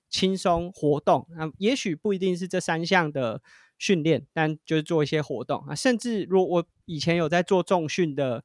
[0.10, 1.28] 轻松活动。
[1.38, 3.42] 那也许不一定是这三项的
[3.78, 5.74] 训练，但就是做一些活动啊。
[5.76, 8.44] 甚至如果我以前有在做重训的，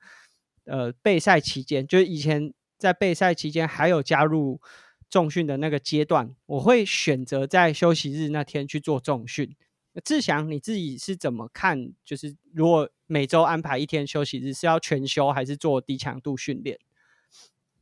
[0.64, 4.60] 呃备赛期间，就是以前在备赛期间还有加入
[5.08, 9.56] 重训的那个阶段，我会选择在休息日那天去做重训。
[10.04, 11.92] 志祥，你自己是怎么看？
[12.04, 16.78] 就是如果每周安排一天休息日，是要全休还是做低强度训练？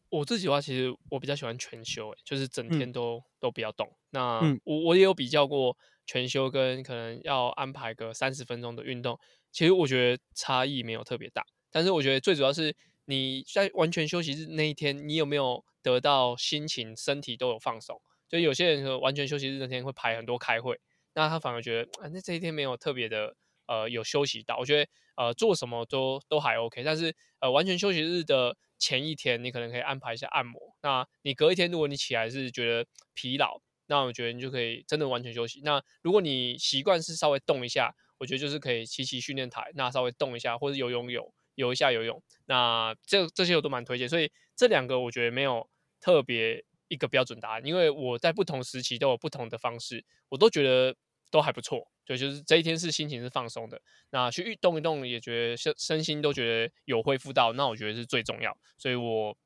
[0.08, 3.92] 我自己的话，其实我比较喜欢全休，就是整天都都不要动。
[4.08, 9.20] 那我我也有比较过全休跟可能要安排个三十分钟的运动，
[9.52, 11.44] 其实我觉得差异没有特别大。
[11.70, 18.00] 但是我觉得最主要是你在完全休息日那一天，你有没有得到心情、身体都有放松？
[18.30, 20.80] 就有些人说完全休息日那天会排很多开会。
[21.12, 23.36] 那他反而觉得，啊，那这一天没有特别的，
[23.68, 24.56] 呃，有休息到。
[24.58, 26.82] 我觉得，呃，做什么都都还 OK。
[26.82, 30.74] 但是，呃，完全休息日的前一天，你可能可以安排一下按摩。
[30.82, 35.60] 那你隔一天，如果你起来是觉得疲劳，那我觉得你就可以真的完全休息。
[35.62, 42.22] 那如果你习惯是稍微动一下，我觉得就是可以骑骑训练台，那稍微动一下，或者游泳游游一下游泳。
[42.46, 44.08] 那这这些我都蛮推荐。
[44.08, 45.68] 所以这两个我觉得没有
[46.00, 50.96] 特别一个标准答案，因为我在不同时期都有不同的方式，我都觉得。
[51.30, 53.78] 都还不错，对，就是这一天是心情是放松的，
[54.12, 58.56] 那去运动一动也觉得身身心都觉得有恢复到，那我觉得是最重要。
[58.78, 59.36] 所以我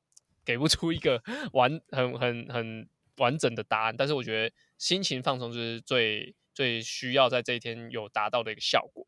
[0.45, 1.21] 给不出一个
[1.51, 9.05] 完很很很完整的答案，但是我觉得心情放松就是最最需要在这一天有达到的一个效果。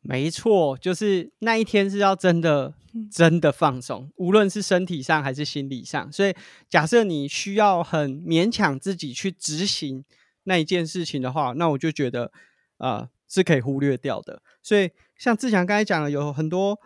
[0.00, 2.74] 没错，就是那一天是要真的
[3.10, 6.12] 真的放松，无论是身体上还是心理上。
[6.12, 6.34] 所以
[6.68, 10.04] 假设你需要很勉强自己去执行
[10.42, 12.30] 那一件事情的话，那我就觉得
[12.78, 14.42] 呃是可以忽略掉的。
[14.62, 16.78] 所以像志强刚才讲的，有很多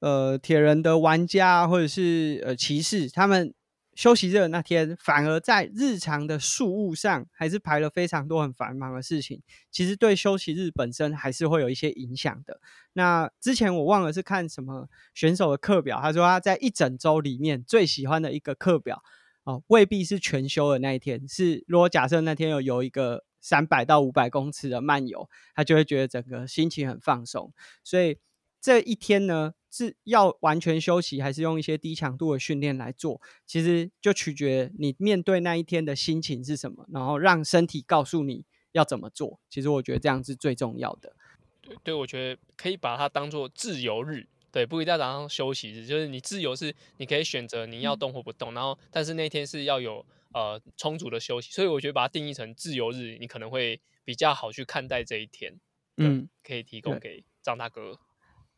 [0.00, 3.54] 呃铁人的玩家或者是呃骑士，他们。
[3.94, 9.42] 休息日那天，反而在日常的事务上，还是排了非常多很繁忙的事情。
[9.70, 12.58] 其实对休息日本身还是会有一些影响的。
[12.94, 19.02] 那之前我忘了是看什么选手的课表，他说他在一整周里面最喜欢的一个课表
[19.44, 21.28] 哦，未必是全休的那一天。
[21.28, 27.52] 是如果假设那天有有一个三百到五百公尺的漫游，他就会觉得整个心情很放松。
[27.84, 28.16] 所以
[28.58, 29.52] 这一天呢？
[29.74, 33.18] 是要完全休息，还是用一些低强度的训练来做？
[33.46, 39.40] 其实就取决你面对那一天的心情是什么，然后让身体告诉你要怎么做。
[39.48, 41.16] 其实我觉得这样是最重要的。
[41.62, 45.86] 对，对我觉得可以把它当做自由日，对，不一定要当休息日。
[45.86, 51.52] 就是你自由是你可以选择你要动或不动，然后但是那天是要有呃充足的休息。
[51.52, 55.58] 所以我觉得把它定义成自由日，你可能会比较好去看待这一天。
[55.96, 57.98] 嗯，可以提供给张大哥。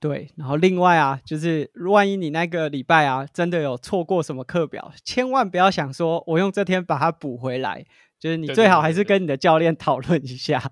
[0.01, 7.87] 对，然后另外啊，就是万一你那个礼拜啊，真的有错过什么课表，千万不要想说我用这天把它补回来，
[8.19, 10.63] 就是你最好还是跟你的教练讨论一下。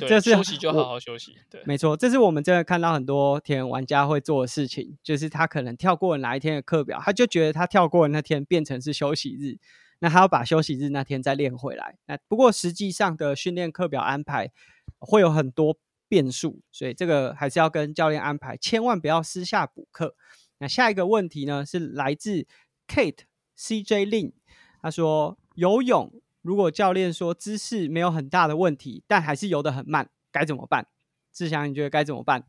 [0.00, 1.36] 这是休息就好好休息。
[1.48, 9.56] 对，没错，这是我们真的看到很多田玩家会做的事情，就是他可能跳过哪一天的课表，他就觉得他跳过那天变成是休息日，
[10.00, 11.96] 那他要把休息日那天再练回来。
[12.06, 14.50] 那不过实际上的训练课表安排
[14.98, 15.78] 会有很多。
[16.06, 20.14] 变数，所以这个还是要跟教练安排，千万不要私下补课。
[20.58, 22.46] 那下一个问题呢，是来自
[22.86, 23.20] Kate
[23.58, 24.32] CJ Lin，
[24.80, 30.86] 他说游泳如果教练说姿势没有很大的问题，但还是游得很慢，该怎么办？
[31.32, 32.44] 志祥，你觉得该怎么办？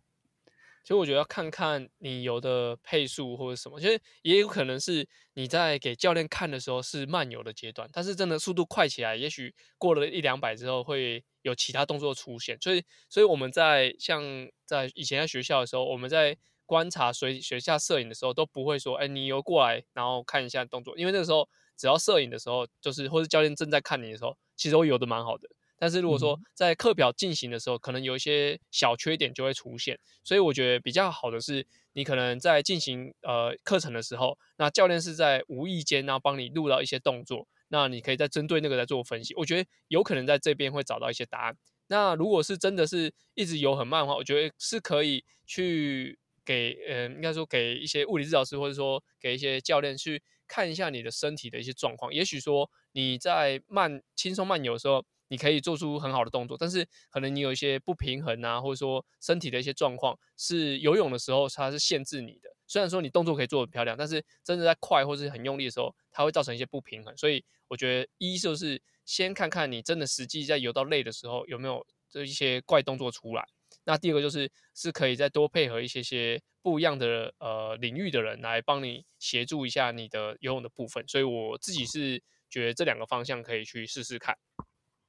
[0.86, 12.56] 其实我觉得要看看你游的配速或者什么，其实也有可能是你在给教练看的时候是慢游的阶段，但是真的速度快起来，也许过了一两百之后会有其他动作出现。
[12.62, 14.22] 所以，所以我们在像
[14.64, 25.50] 在以前在学校的时候，我们在观察水水下摄影的时候，都不会说，哎，你游过来，然后看一下动作，因为那个时候只要摄影的时候，就是或者教练正在看你的时候，其实我游的蛮好的。
[25.78, 39.36] 但是如果说在课表进行的时候，可能有一些小缺点就会出现，所以我觉得比较好的是，你可能在进行呃课程的时候，那教练是在无意间然后帮你录到一些动作，那你可以再针对那个来做分析。
[39.36, 41.58] 我觉得有可能在这边会找到一些答案。
[41.88, 52.14] 那如果是真的是一直游很慢的话，我觉得是可以去给呃应该说给一些物理治疗师或者说给一些教练去看一下你的身体的一些状况。
[52.14, 55.06] 也许说你在慢轻松慢游的时候。
[55.28, 62.50] 你可以做出很好的动作，但是可能你有一些不平衡啊，或者说身体的一些状况，是游泳的时候它是限制你的。
[62.68, 67.16] 虽然说你动作可以做的漂亮，但是真的在快或是很用力的时候，它会造成一些不平衡。
[67.16, 73.48] 所以我觉得一就是先看看你真的实际在游到累的时候有没有这一些怪动作出来。
[73.84, 81.08] 那第二个就是是可以再多配合一些些不一样的呃领域的人来帮你协助一下你的游泳的部分。
[81.08, 84.36] 所以我自己是觉得这两个方向可以去试试看。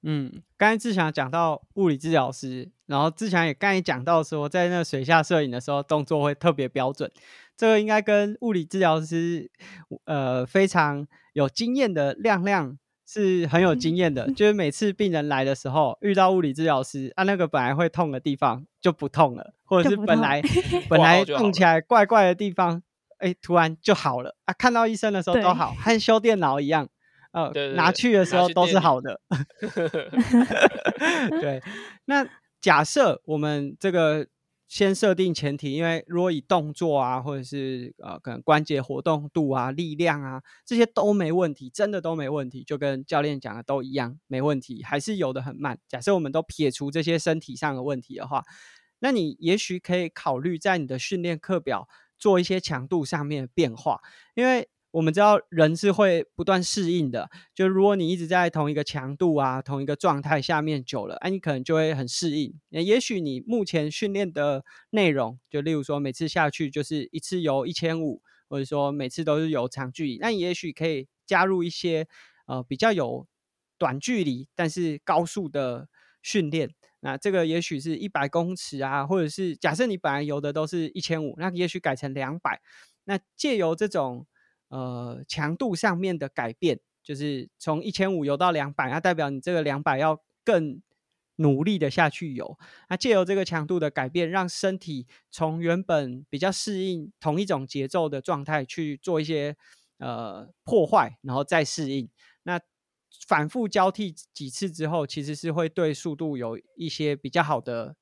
[0.09, 7.11] 嗯，刚才志强讲到物理治疗师，然后志强也刚才讲到说，在那水下摄影的时候，动作会特别标准。
[7.57, 9.51] 这个应该跟物理治疗师，
[10.05, 14.31] 呃，非常有经验的亮亮是很有经验的。
[14.35, 20.40] 就是每次病人来的时候，遇到物理治疗师，啊，那个本来会痛的地方就不痛了，或者是本来
[20.88, 22.81] 本来痛起来怪怪的地方，
[23.19, 24.55] 哎，突然就好了啊！
[24.57, 26.88] 看到医生的时候都好，和修电脑一样。
[27.37, 29.20] 呃，拿去的时候都是好的。
[31.39, 31.62] 对，
[32.07, 32.26] 那
[32.62, 34.26] 假设我们这个
[34.66, 45.78] 先设定前提，因为如果以动作啊，或者是呃，可能关节活动度啊、力量啊这些都没问题，真的都没问题，就跟教练讲的都一样没问题，还是游的很慢。
[45.87, 48.45] 假设我们都撇除这些身体上的问题的话，
[49.01, 51.87] 那你也许可以考虑在你的训练课表
[52.18, 54.01] 做一些强度上面的变化，
[54.34, 54.70] 因为。
[54.97, 62.59] 我们知道人是会不断适应的，就如果你一直在同一个强度啊、同一个状态下面久了，哎，你可能就会很适应。
[62.70, 72.09] 那也许你目前训练的内容，就例如说每次下去就是一次游一千五，或者说每次都是游长距离，那你也许可以加入一些
[72.47, 73.26] 呃比较有
[73.76, 75.90] 短距离但是高速的
[76.22, 76.70] 训练。
[77.01, 82.62] 那这个也许是一百公尺啊，或者是假设你本来游的都是一千五，那也许改成两百。
[83.05, 84.26] 那借由这种
[84.69, 90.83] 呃强度上面的改变，就是从一千五游到两百，那代表你这个两百要更
[91.37, 92.59] 努力的下去游。
[92.89, 99.57] 那借由这个强度的改变，让身体从原本比较适应同一种节奏的状态去做一些
[99.99, 102.09] 呃破坏，然后再适应。
[102.45, 102.61] 那
[103.27, 107.97] 反复交替几次之后，其实是会对速度有一些比较好的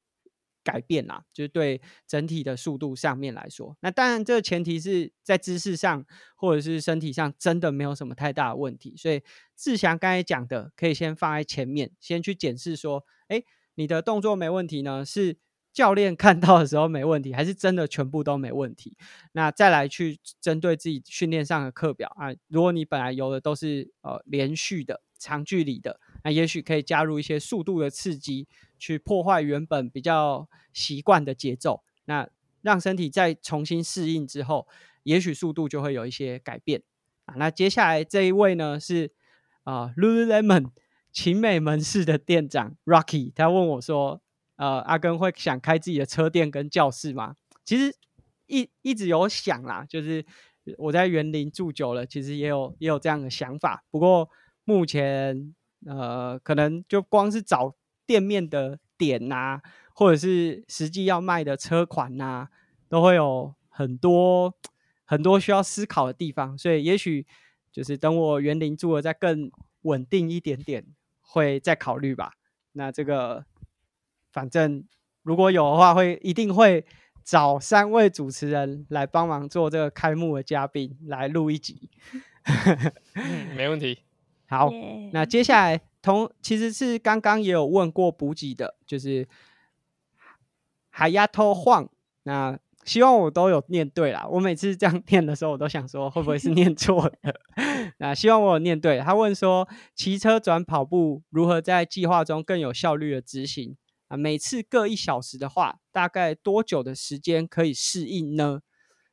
[0.65, 3.77] 改变啦，就是对整体的速度上面来说。
[3.81, 6.05] 那当然，这个前提是在姿势上
[6.35, 8.97] 或者是身体上真的没有什么太大的问题。
[8.97, 9.23] 所以
[9.55, 13.45] 志祥刚才讲的，可以先放在前面，先去检视说，哎，
[13.75, 15.05] 你的动作没问题呢？
[15.05, 15.37] 是。
[15.75, 18.97] 教练看到的时候没问题，还是真的全部都没问题？
[19.33, 28.47] 那再来去针对自己训练上的课表啊，如果你本来游的都是呃连续的长距离的，那也许可以加入一些速度的刺激，
[28.85, 32.29] 去破坏原本比较习惯的节奏，那
[32.61, 34.69] 让身体再重新适应之后，
[35.05, 36.83] 也许速度就会有一些改变
[37.25, 37.35] 啊。
[37.39, 39.13] 那接下来这一位呢是
[39.63, 40.73] 啊，Lululemon
[41.11, 44.21] 晴美门市的店长 Rocky，他问我说。
[44.57, 47.35] 呃，阿根会想开自己的车店跟教室吗？
[47.65, 47.93] 其实
[48.47, 50.25] 一一直有想啦，就是
[50.79, 53.85] 我在园林住久了，其实也有也有这样的想法。
[53.91, 54.31] 不过
[54.63, 55.53] 目前
[55.85, 57.75] 呃，可能就光是找
[58.07, 59.61] 店面的点呐，
[59.93, 62.49] 或者是实际要卖的车款呐，
[62.89, 64.55] 都会有很多
[65.05, 66.57] 很多需要思考的地方。
[66.57, 67.27] 所以也许
[67.73, 69.51] 就是等我园林住的再更
[69.83, 70.87] 稳定一点点，
[71.21, 72.33] 会再考虑吧。
[72.73, 73.45] 那这个。
[74.35, 74.85] 反正
[75.23, 76.85] 如果有的话，会一定会
[77.23, 81.89] 找三位主持人来帮忙做这个开幕的嘉宾来录一集。
[83.55, 84.01] 没问题。
[84.51, 84.73] 好，
[85.13, 89.27] 那接下来同其实是刚刚也有问过补给的，就是
[90.91, 91.89] 海丫头晃。
[92.25, 94.27] 那希望我都有念对啦。
[94.29, 97.41] 我每次这样念的时候，我都想说会不会是念错的。
[97.97, 98.99] 那希望我有念对。
[99.01, 103.75] 他问说，骑车转跑步如何在计划中更有效率的执行？
[104.09, 108.61] 啊，每次各一小时的话，大概多久的时间可以适应呢？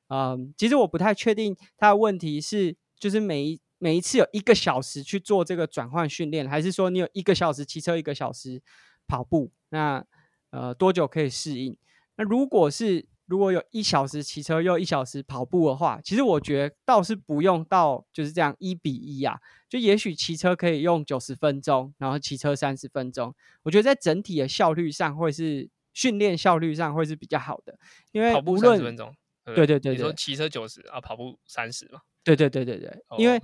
[0.09, 8.61] 嗯，其实我不太确定他的问题是，就是每一每一次有一个小时去做这个转换训练，还是说你有一个小时骑车，一个小时
[9.07, 9.51] 跑步？
[9.69, 10.05] 那
[10.51, 11.75] 呃，多久可以适应？
[12.15, 19.39] 那如果是如果有一小时骑车又一小时跑步的话，其实我觉得倒是不用到就是这样一比一啊。
[19.67, 23.33] 就也许骑车可以用九十分钟，然后骑车三十分钟。
[23.63, 27.79] 我觉得在整体的效率上，会是训练效率上会是比较好的。
[28.11, 29.11] 因为跑步三十分钟，
[29.45, 32.01] 对对对，你说骑车九十啊，跑步三十嘛？
[32.23, 33.41] 对对对对对，因为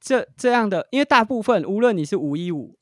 [0.00, 2.76] 这这样的，因为大部分无论你是五一五、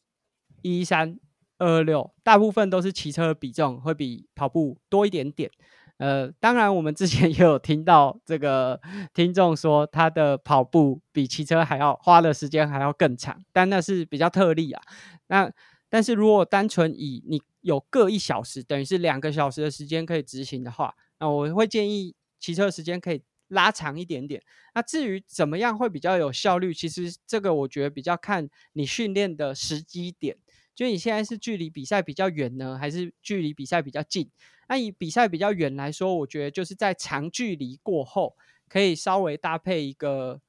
[0.63, 1.19] 一三、
[1.59, 5.51] 二二六，大部分都是骑车的比重会比跑步多一点点。
[5.99, 8.81] 呃，当然，我们之前 也有听到这个
[9.13, 14.81] 听众说，他的跑步比骑车还要花的时间还要更长，但那是比较特例啊。
[15.27, 15.53] 那
[15.91, 23.21] 但是如果单纯以你有各一小时，等于是两个小时的时间可以执行的话，那我会建议骑车时间可以
[23.51, 24.43] 拉长一点点。
[24.75, 30.37] 那至于怎么样会比较有效率，其实这个我觉得比较看你训练的时机点，
[30.75, 34.31] 就你现在是距离比赛比较远呢，还是距离比赛比较近？
[34.69, 38.37] 那以比赛比较远来说，我觉得就是在长距离过后，
[38.69, 40.41] 可以稍微搭配一个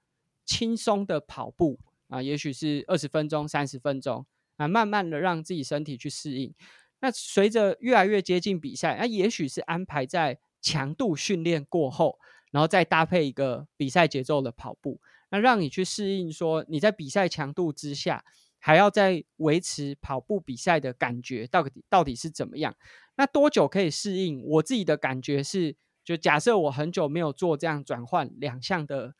[0.45, 4.23] 轻松的跑步啊，也许是二十分钟、三十分钟
[4.57, 6.53] 啊，慢慢的让自己身体去适应。
[6.99, 12.19] 那随着越来越接近比赛，那也许是安排在强度训练过后，
[12.51, 14.99] 然后再搭配一个比赛节奏的跑步，
[15.29, 18.23] 那让你去适应说你在比赛强度之下，
[18.59, 22.75] 还要再维持跑步比赛的感觉，到底到底是怎么样？
[23.15, 24.43] 那多久可以适应？
[24.45, 29.15] 我自己的感觉是，就假设我很久没有做这样转换两项的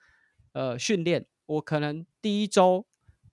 [0.54, 2.86] 呃训练，我可能第一周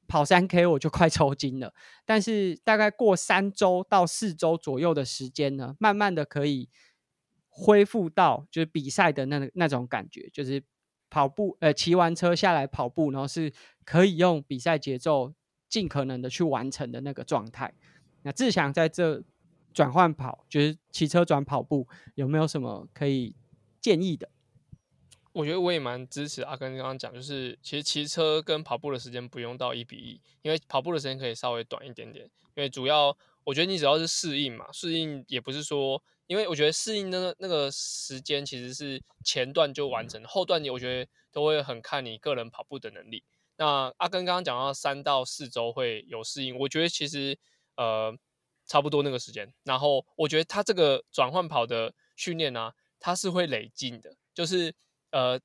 [0.07, 1.75] 跑三 K 我就快抽筋了，
[2.07, 6.69] 但是大概过三周到四周左右的时间呢，慢慢的可以
[7.59, 10.63] 恢复到就是比赛的那那种感觉，就是
[11.11, 13.53] 跑步呃骑完车下来跑步，然后是
[13.85, 15.33] 可以用比赛节奏
[15.69, 17.75] 尽可能的去完成的那个状态。
[18.23, 19.23] 那志祥在这。
[19.75, 21.87] 转换跑就是骑车转跑步，
[22.17, 23.37] 有没有什么可以
[23.81, 24.29] 建议的？
[25.31, 32.25] 我觉得我也蛮支持阿根刚刚讲，就是其实骑车跟跑步的时间不用到一比一，因为跑步的时间可以稍微短一点点。
[32.57, 33.17] 因为主要
[33.49, 43.25] 我觉得你只要是适应嘛，适应也不是说，因为我觉得适应的那个时间其实是前段就完成，后段你我觉得都会很看你个人跑步的能力。
[43.57, 47.39] 那阿根刚刚讲到三到四周会有适应，我觉得其实
[47.77, 48.15] 呃。
[48.71, 49.51] 差不多那个时间。
[49.65, 52.71] 然后我觉得他这个转换跑的训练呢，
[53.01, 54.75] 它是会累进的，就是
[55.11, 55.41] 呃。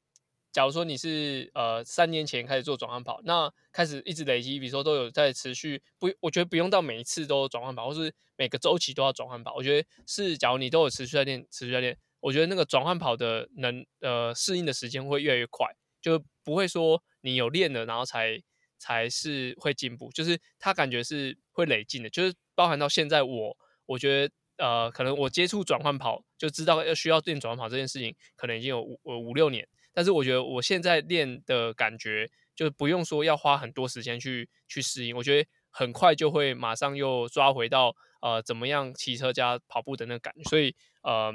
[0.53, 9.55] 假如说你是呃三年前开始做转换跑，那开始一直累积，比如说都有在持续不，我觉得不用到每一次都转换跑，或是每个周期都要转换跑。
[9.55, 15.67] 我觉得是，假如你都有持续在练，持续在练，我觉得那个转换跑的能呃适应的时间会越来越快，
[15.99, 18.39] 就不会说你有练了，然后才
[18.77, 29.67] 才是会进步，就是他感觉是会累进的，就是包含到现在我，我觉得呃可能我接触转换跑就知道要需要练转换跑这件事情，可能已经有五五六年。
[29.93, 40.43] 但是我觉得我现在练的感觉，就不用说要花很多时间去去适应，我觉得很快就会马上又抓回到呃怎么样骑车加跑步的那个感觉。
[40.49, 41.33] 所以呃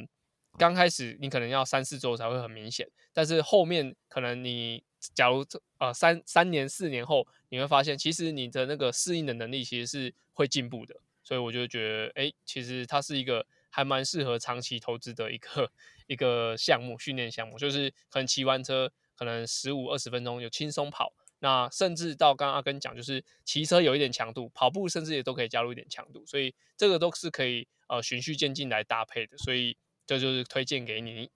[0.59, 4.83] 刚开始你可能要三四周才会很明显，但是后面可能你
[5.15, 5.45] 假如
[5.79, 10.97] 呃三三年四年后，你会发现其实你的那个适应的能力其实是会进步的。
[11.23, 15.71] 所以我就觉得哎，其实它是一个还蛮适合长期投资的一个。
[16.09, 31.31] 一个项目训练项目，就是可能骑完车，可能十五二十分钟有轻松跑，那甚至到刚刚阿根讲，就是骑车有一点强度，跑步甚至也都可以加入一点强度，所以这个都是可以呃循序渐进来搭配的，所以这就是推荐给你。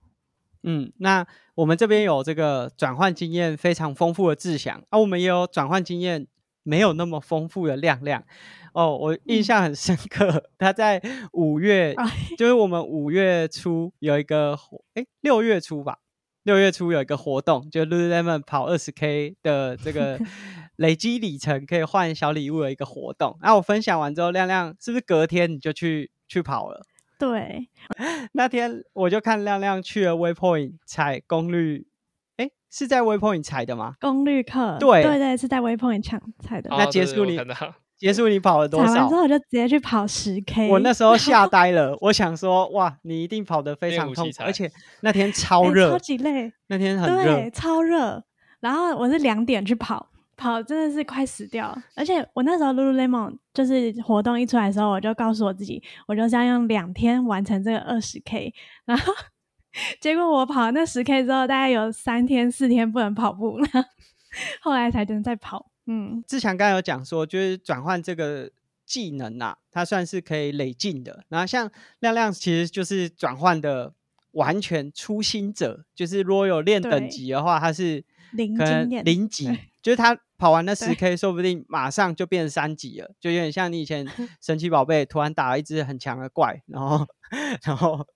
[0.65, 6.27] 嗯，那我们这边有这个转换经验非常丰富的志祥，啊，我们也有转换经验
[6.63, 8.25] 没有那么丰富的亮亮。
[8.73, 11.03] 哦，我印象很深刻，他在
[11.33, 11.95] 五月，
[12.39, 14.59] 就是我们五月初有一个，
[14.95, 15.99] 哎，六月初吧，
[16.43, 20.19] 六月初有一个活动，就 Lululemon 跑二十 K 的这个
[20.77, 23.37] 累积里程可以换小礼物的一个活动。
[23.43, 26.83] 然后我分享完之后，亮亮是不是隔天你就去去跑了？
[27.19, 27.69] 对，
[28.33, 31.92] 那天我就看亮亮去了 Waypoint 踩功率，哎，
[32.73, 33.95] 是在 Waypoint 踩的吗？
[34.01, 36.71] 功率课，对对对，是在 Waypoint 抢踩的。
[36.71, 37.39] 那结束你。
[38.03, 38.87] 结束你跑了多少？
[38.87, 40.69] 跑完之后我就直接去跑十 K。
[40.69, 44.69] 我那时候吓呆了，我想说哇，你一定跑得非常痛，而且
[45.03, 46.53] 那天超热，超级累。
[46.67, 48.25] 那天很热，超热。
[48.59, 50.05] 然后我是两点去跑，
[50.37, 51.73] 跑真的是快死掉。
[51.95, 58.53] 而且我那时候 Lululemon 就是活动一出来的时候，我就告诉我自己，我就是要用两天完成这个二十 K。
[58.85, 59.13] 然后
[60.01, 63.67] 结果我跑那十 K 之后，大概有三天四天不能跑步了，
[64.61, 65.71] 后来才能再跑。
[65.87, 68.51] 嗯，志强刚才有讲说，就是转换这个
[68.87, 71.25] 技能呐，它算是可以累进的。
[71.29, 71.71] 然后像
[72.01, 73.93] 亮亮，其实就是转换的
[74.33, 79.47] 完全初心者，就是如果有练等级的话，他是零经验零级，
[79.83, 84.07] 就是他跑完那十 K，说不定马上就变三级了，就有点像你以前
[84.41, 87.05] 神奇宝贝突然打了一只很强的怪，然后
[87.65, 88.07] 然后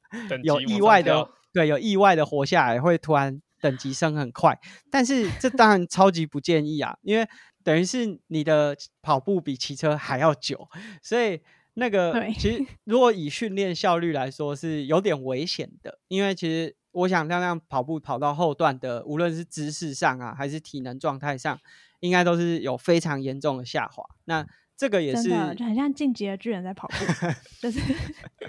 [0.43, 4.59] 有意外的，对，有意外的活下来，会突然等级升很快。
[4.91, 7.27] 但是这当然超级不建议啊，因为。
[7.67, 10.69] 等于是你的跑步比骑车还要久，
[11.03, 11.41] 所以
[11.75, 21.59] 那个其实 如果以训练效率来说是有点危险的，因为其实我想亮亮跑步跑到后段的，无论是姿势上啊，还是体能状态上，
[21.99, 24.05] 应该都是有非常严重的下滑。
[24.27, 24.47] 那
[24.77, 26.95] 这个也是就很像进阶的巨人在跑步，
[27.61, 27.81] 就是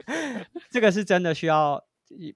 [0.70, 1.84] 这个是真的需要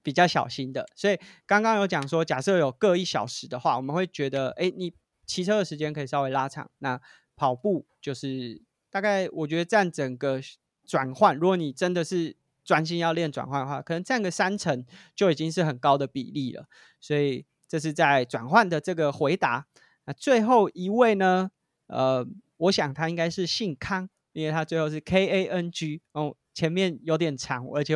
[0.02, 0.86] 比较小心的。
[0.94, 4.92] 所以刚刚有讲说，假设有各一小时的话，我们会觉得，哎，你。
[5.24, 7.00] 骑车的时间可以稍微拉长，那
[7.36, 8.60] 跑步就是
[8.90, 10.40] 大概我觉得占整个
[10.84, 16.66] 转换，如果你真的是专心要练转换的话，可能占个三成就已经是很高的比例了。
[17.00, 19.68] 所以这是在转换的这个回答。
[20.04, 21.52] 那最后一位呢？
[21.86, 27.94] 呃，我想他应该是姓康，因为他最后是 K A N G，哦，前面有点长，而且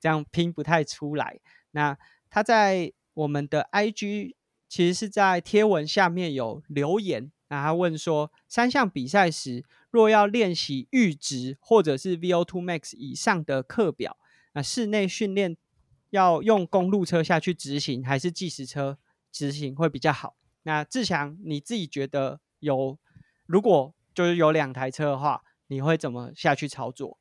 [0.00, 1.40] 这样拼不太出来。
[1.72, 1.96] 那
[2.30, 4.36] 他在我们的 I G。
[4.70, 14.18] 其实是在贴文下面有留言，然后问说，三项比赛时若要练习阈值或者是 VO2 max 以上的课表，
[14.52, 15.56] 那室内训练
[16.10, 18.98] 要用公路车下去执行，还是计时车
[19.32, 20.36] 执行会比较好？
[20.64, 22.98] 那志强你自己觉得有，
[23.46, 27.18] 如果就是有两台车的话，你会怎么下去操作？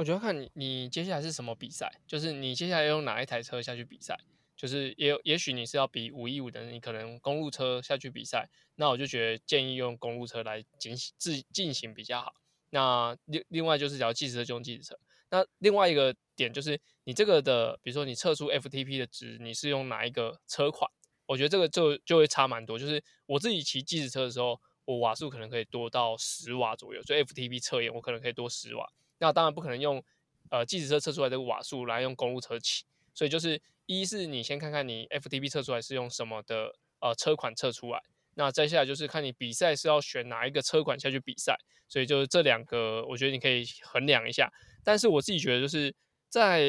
[0.00, 4.18] 我觉得看你你接下来是什么比赛，就是你接下来用哪一台车下去比赛。
[4.56, 12.32] 就是也也许你是要比五一五的，你可能公路车下去比赛，那我就觉得建议用公路车来进行自进行比较好。
[12.70, 14.98] 那另另外就是只要计时车就用计时车。
[15.28, 20.90] 那另外一个点就是你这个的，比如说你测出 FTP 的值，你是用哪一个车款？
[21.26, 22.78] 我觉得这个就就会差蛮多。
[22.78, 28.90] 就是我自己骑计时车的时候，我瓦数可能可以多到十瓦左右，就 FTP 测验我可能可以多十瓦。
[29.20, 30.02] 那当然不可能用
[30.50, 33.62] 呃计时车测出来的瓦数来用公路车骑，所以就是。
[33.86, 38.00] 一是你先看看你 FTP 测出来是用什么的呃车款测出来，
[38.34, 41.58] 那接下来就是看你比赛是要选哪一个车款下去比赛，
[41.88, 44.48] 所以就是这两个，我觉得你可以衡量一下。
[44.84, 45.92] 但是我自己觉得就是
[46.28, 46.62] 在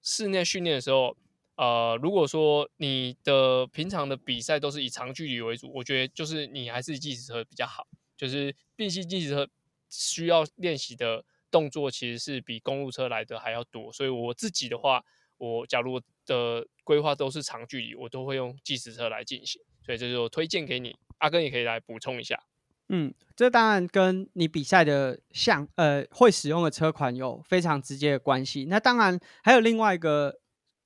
[0.00, 1.16] 室内训练的时候，
[1.56, 7.88] 呃，如果说你的平常的比赛都是以长距离为主，我觉得就是你还是计时车比较好。
[8.16, 9.48] 就是并系计时车
[9.90, 11.24] 需要练习的
[11.54, 15.04] 动作其实是比公路车来的还要多，所以我自己的话，
[15.38, 19.62] 我假如的规划都是长距离，我都会用计时车来进行。
[19.86, 22.42] 所以这就推荐给你，阿根也可以来补充一下。
[22.88, 28.64] 嗯，这当然跟你比赛的项呃会使用的车款有非常直接的关系。
[28.64, 30.40] 那当然还有另外一个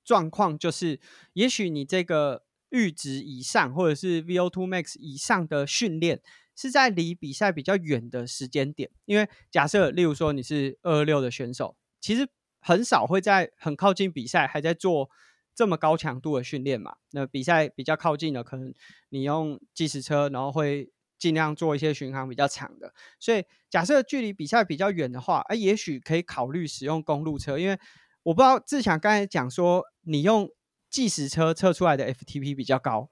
[0.05, 0.99] 状况，就是
[1.33, 6.21] 也许你这个阈值以上或者是 VO2 max 以上的训练
[6.59, 8.89] 是在离比赛比较远的时间点。
[9.05, 12.27] 因为假设例如说你是二二六的选手，其实
[12.59, 15.09] 很少会在很靠近比赛还在做。
[15.55, 18.73] 这么高强度的训练嘛，那比赛比较靠近的，可能
[19.09, 22.93] 你用计时车，然后会尽量做一些巡航比较长的。
[23.19, 27.77] 所以假设距离比赛比较远的话，哎，也许可以考虑使用公路车，因为
[28.23, 30.49] 我不知道志强刚才讲说你用
[30.89, 33.09] 计时车测出来的 FTP 比较高。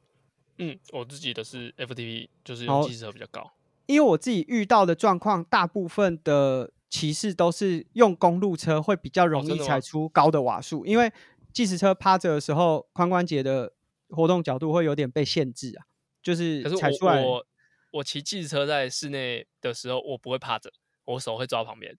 [0.58, 3.52] 嗯，我自己的是 FTP，就是用计时车比较高。
[3.86, 11.12] 因为我自己遇到的状况，大部分的骑士都是用公路车会比较容易踩出高的瓦数，因为。
[11.54, 13.74] 计时车趴着的时候，髋关节的
[14.10, 15.88] 活动角度会有点被限制啊，
[16.22, 17.20] 就是踩出来。
[17.24, 17.44] 我
[17.94, 20.72] 我骑计时车在室内的时候，我不会趴着，
[21.06, 21.98] 我手会抓旁边，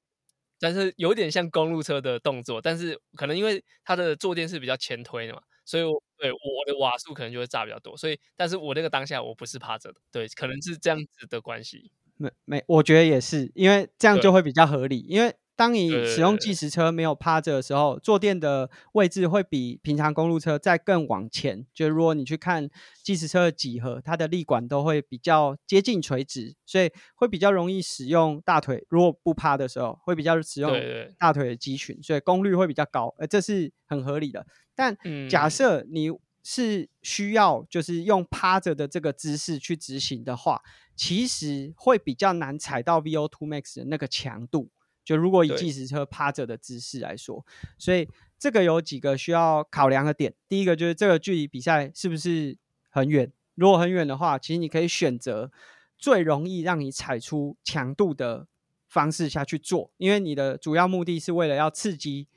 [0.61, 5.83] 但是有点像公路车的动作，但是可能因为它的坐垫是比较前推的嘛，所以
[6.17, 7.97] 对我的瓦数可能就会炸比较多。
[7.97, 11.91] 所以，但是我那个当下我不是趴着的，对，可能是这样子的关系。
[12.17, 15.35] 没没，我觉得也是，因为这样就会比较合理，因为。
[15.59, 21.67] 当你使用计时车没有趴着的时候，坐垫的位置会比平常公路车再更往前。
[21.75, 22.71] 就如果你去看
[23.03, 28.87] 计时车的几何，它的立管都会比较接近垂直，所以会比较容易使用大腿。
[28.89, 30.73] 如果不趴的时候，会比较使用
[31.19, 33.13] 大腿的肌群，所以功率会比较高。
[33.19, 34.47] 呃，这是很合理的。
[34.77, 34.97] 但
[35.29, 36.09] 假设你
[36.45, 40.63] 是需要就是用趴着的这个姿势去执行的话，
[40.95, 44.71] 其实会比较难踩到 VO2 max 的那个强度。
[45.09, 47.43] 就如果以计时车趴着的姿势来说，
[47.79, 48.07] 所以
[48.39, 50.35] 这个有几个需要考量的点。
[50.47, 52.59] 第一个就是这个距离比赛是不是
[52.91, 53.33] 很远？
[53.55, 55.51] 如果很远的话，其实你可以选择
[55.97, 58.47] 最容易让你踩出强度的
[58.87, 62.29] 方式下去做，因为你的主要目的是为了要刺激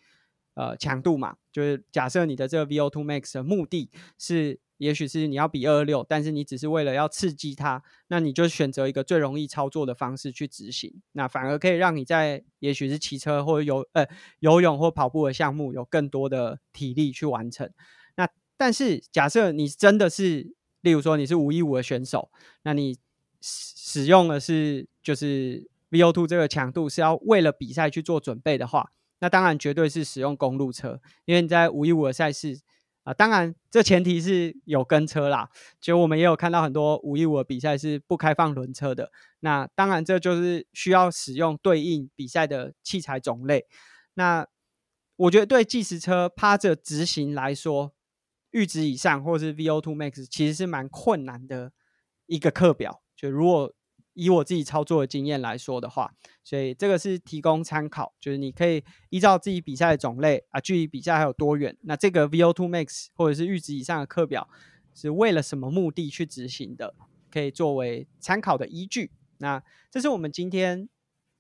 [0.54, 1.36] 呃强度嘛。
[1.52, 4.62] 就是假设你的这个 VO2 max 的目的是。
[4.82, 14.08] 也许是你要比二二六，但是你只是为了要刺激它，那你就选择一个最容易操作的方式去执行，那反而可以让你在也许是骑车或游呃
[14.40, 17.70] 游泳或跑步的项目有更多的体力去完成。
[18.16, 18.28] 那
[18.58, 22.32] 但是假设你真的是，例如说你是五一五的选手，
[22.64, 22.98] 那你
[23.40, 32.62] 使使用的是就是 VO two 这个强度是要为了比赛去做准备的话，那当然绝对是使用公路车，因为你在五一五的赛事。
[33.04, 35.50] 啊，当然，这前提是有跟车啦。
[35.80, 39.12] 就我们也有看到很多五一五的比赛是不开放轮车的。
[39.40, 43.66] 那当然，这就是需要使用对应比赛的器材种类。
[44.14, 44.46] 那
[45.16, 47.94] 我觉得对计时车趴着执行来说，
[48.52, 51.72] 阈值以上或是 VO2 max 其实是蛮困难的
[52.28, 53.02] 一个课表。
[53.16, 53.74] 就如果
[54.24, 56.14] 以我自己操作的经验来说的话，
[56.44, 64.48] 所以这个是提供参考，就是你可以依照自己比赛的种类啊，距离比赛还有多远，那这个 VO2 max 或者是阈值以上的课表
[64.94, 66.94] 是为了什么目的去执行的，
[67.32, 69.10] 可以作为参考的依据。
[69.40, 70.88] 那这是我们今天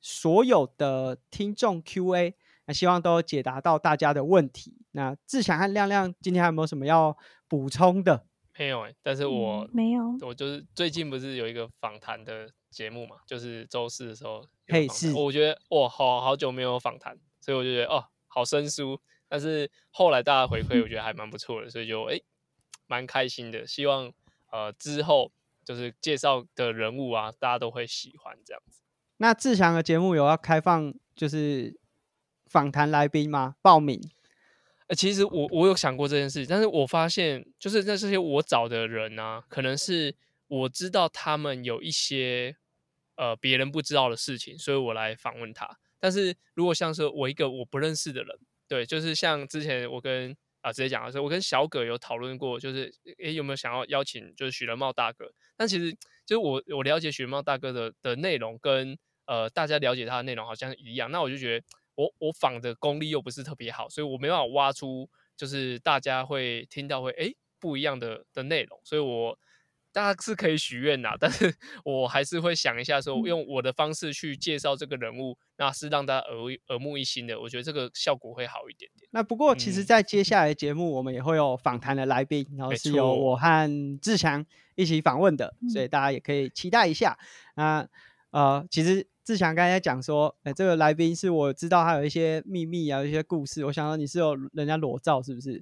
[0.02, 2.34] 所有的听众 Q&A，
[2.66, 4.76] 那希望都解答到大家的问题。
[4.94, 7.16] 那志强和亮亮今天还有没有什么要
[7.48, 8.26] 补充的？
[8.58, 12.50] 没有哎，但是我没有，我就是最近不是有一个访谈的。
[12.72, 19.00] 节目嘛，就是周四的时候，嘿是，我觉得哇，好好久没有访谈，所以我就觉得哦，好生疏。
[19.28, 22.20] 但是后来大家回馈，我觉得还蛮不错的，所以就哎，
[22.88, 23.68] 蛮开心的。
[23.68, 24.12] 希望
[24.52, 25.32] 呃之后
[25.66, 28.82] 就是介绍的人物啊，大家都会喜欢这样子。
[29.18, 31.78] 那志强的节目有要开放就是
[32.46, 33.56] 访谈来宾吗？
[33.62, 34.02] 报名？
[34.88, 40.16] 呃，其实我我有想过这件事，但是我发现就是在这些我找的人啊，可能是
[40.48, 42.56] 我知道他们有一些。
[43.22, 45.78] 呃，别人不知道的事情，所以我来访问他。
[46.00, 48.36] 但是如果像是我一个我不认识的人，
[48.68, 55.32] 对，就是像之前我跟啊直接讲的是，我跟小葛有讨论过，就是诶有没有想要邀请就是许仁茂大哥？
[55.56, 55.94] 但其实
[56.26, 58.98] 就是我我了解许仁茂大哥的的内容跟
[59.28, 65.08] 呃大家了解他的内容好像一样，那我就觉得我我访的功力又不是特别好，所以我没办法挖出
[65.38, 69.38] 就是大家会听到会诶不一样的的内容，所以我。
[69.94, 76.38] 大家是可以许愿呐，但是我还是会想一下，说用我的方式去介绍这个人物，那是让大家耳
[76.70, 79.10] 耳目一新的，我觉得这个效果会好一点点。
[79.12, 87.18] 那不过，其实，在接下来节目，我们也会有访谈的来宾，然后是由我和志强一起访问的，所以大家也可以期待一下。
[87.56, 87.86] 那
[88.32, 95.62] 呃，其实志强刚才讲说，哎，这个来宾是我知道他有一些秘密啊，一些故事，我想到你是有人家裸照，是不是？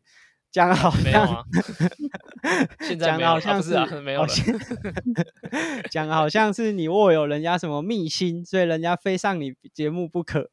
[0.51, 1.45] 讲好像，
[2.99, 4.27] 讲好像是没有了。
[5.91, 10.49] 讲 好像是你握有人家什么秘辛，所以人家非上你节目不可。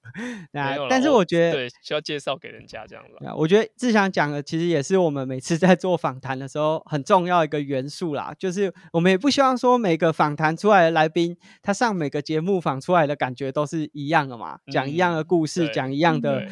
[0.52, 3.12] 那但是我觉得，对，需要介绍给人家这样子。
[3.36, 16.46] 我觉得志祥讲的其实也是我们每次在做访谈的时候很重要一个元素啦，就是我们也不希望说每个访谈出来的来宾，他上每个节目访出来的感觉都是一样的嘛，讲一样的故事，讲一样的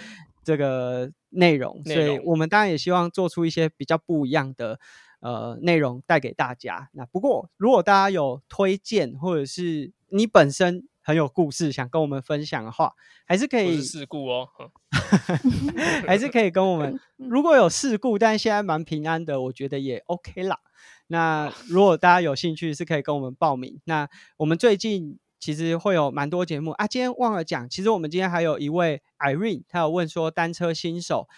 [0.45, 1.11] 这个。
[1.36, 4.78] 内容，所以我们当然也希望做出一些比较不一样的
[5.18, 6.88] 呃内容带给大家。
[6.92, 12.92] 那不过，如果大家有推荐，或者是你本身很有故事想跟我们分享的话，
[13.26, 14.49] 还是可以事故哦，
[16.07, 17.01] 还是可以跟我们。
[17.18, 20.61] 如果有事故，但现在蛮平安的，我觉得也 OK 啦。
[21.09, 23.80] 那如果大家有兴趣，是可以跟我们报名。
[23.86, 25.18] 那我们最近。
[25.45, 31.28] 其实会有蛮多节目啊，今天忘了讲，其实我们今天还有一位 Irene，他有问说单车新手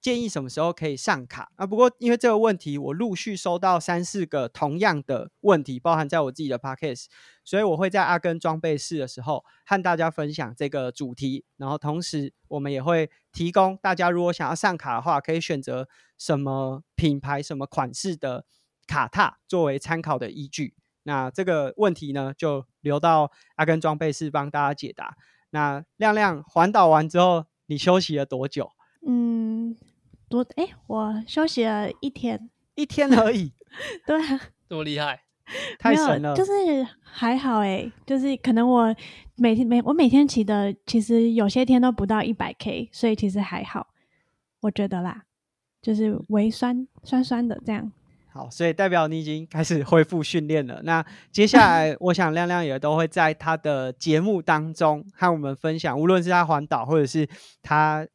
[0.00, 1.64] 建议什么时候可以上卡啊？
[1.64, 7.04] 不过因为这个问题，我陆续收到三四个同样的问题，包含在我自己的 Podcast，
[7.44, 15.88] 所以我会在阿根装备室的时候和大家分享这个主题，然后同时我们也会提供大家如果想要上卡的话，可以选择
[16.18, 18.44] 什么品牌、什么款式的
[18.88, 20.74] 卡踏作为参考的依据。
[21.04, 25.16] 那这个问题呢，就留到阿根装备室帮大家解答。
[25.50, 28.70] 那亮亮环岛完之后，你休息了多久？
[29.04, 29.76] 嗯，
[30.28, 33.52] 多哎，我休息了一天，一天而已。
[34.06, 35.22] 对，啊，多厉害，
[35.80, 36.34] 太神了。
[36.36, 36.52] 就是
[37.02, 38.94] 还好哎，就是可能我
[39.34, 43.88] 每天每我每天骑的，其实有些天都不到一百 K，所以其实还好，
[44.60, 45.24] 我觉得啦，
[45.82, 47.90] 就是微酸酸酸的这样。
[48.36, 50.82] 好，所以代表你已经开始恢复训练了。
[50.84, 57.26] 那接下来，我想亮亮也都会在他的节目当中和我们分享，无论是他环岛，或者是
[57.62, 58.06] 他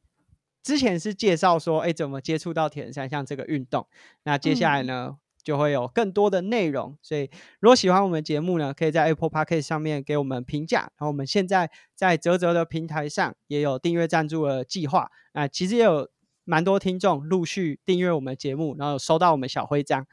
[0.61, 3.87] 之前是介绍说，哎，怎么接触到铁人三项这个运动。
[4.25, 6.95] 那接下来呢，就会有更多的内容。
[7.01, 7.27] 所以，
[7.59, 10.81] 如果喜欢我们节目呢，可以在 Apple Podcast 上面给我们评价。
[10.81, 15.09] 然后，我们现在在泽泽的平台上也有订阅赞助的计划。
[15.33, 16.07] 那其实也有。
[16.51, 20.05] 蛮多听众陆续订阅我们节目，然后收到我们小徽章，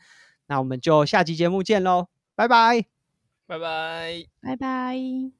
[0.46, 2.84] 那我们就下期节目见喽，拜拜，
[3.48, 5.37] 拜拜，拜拜。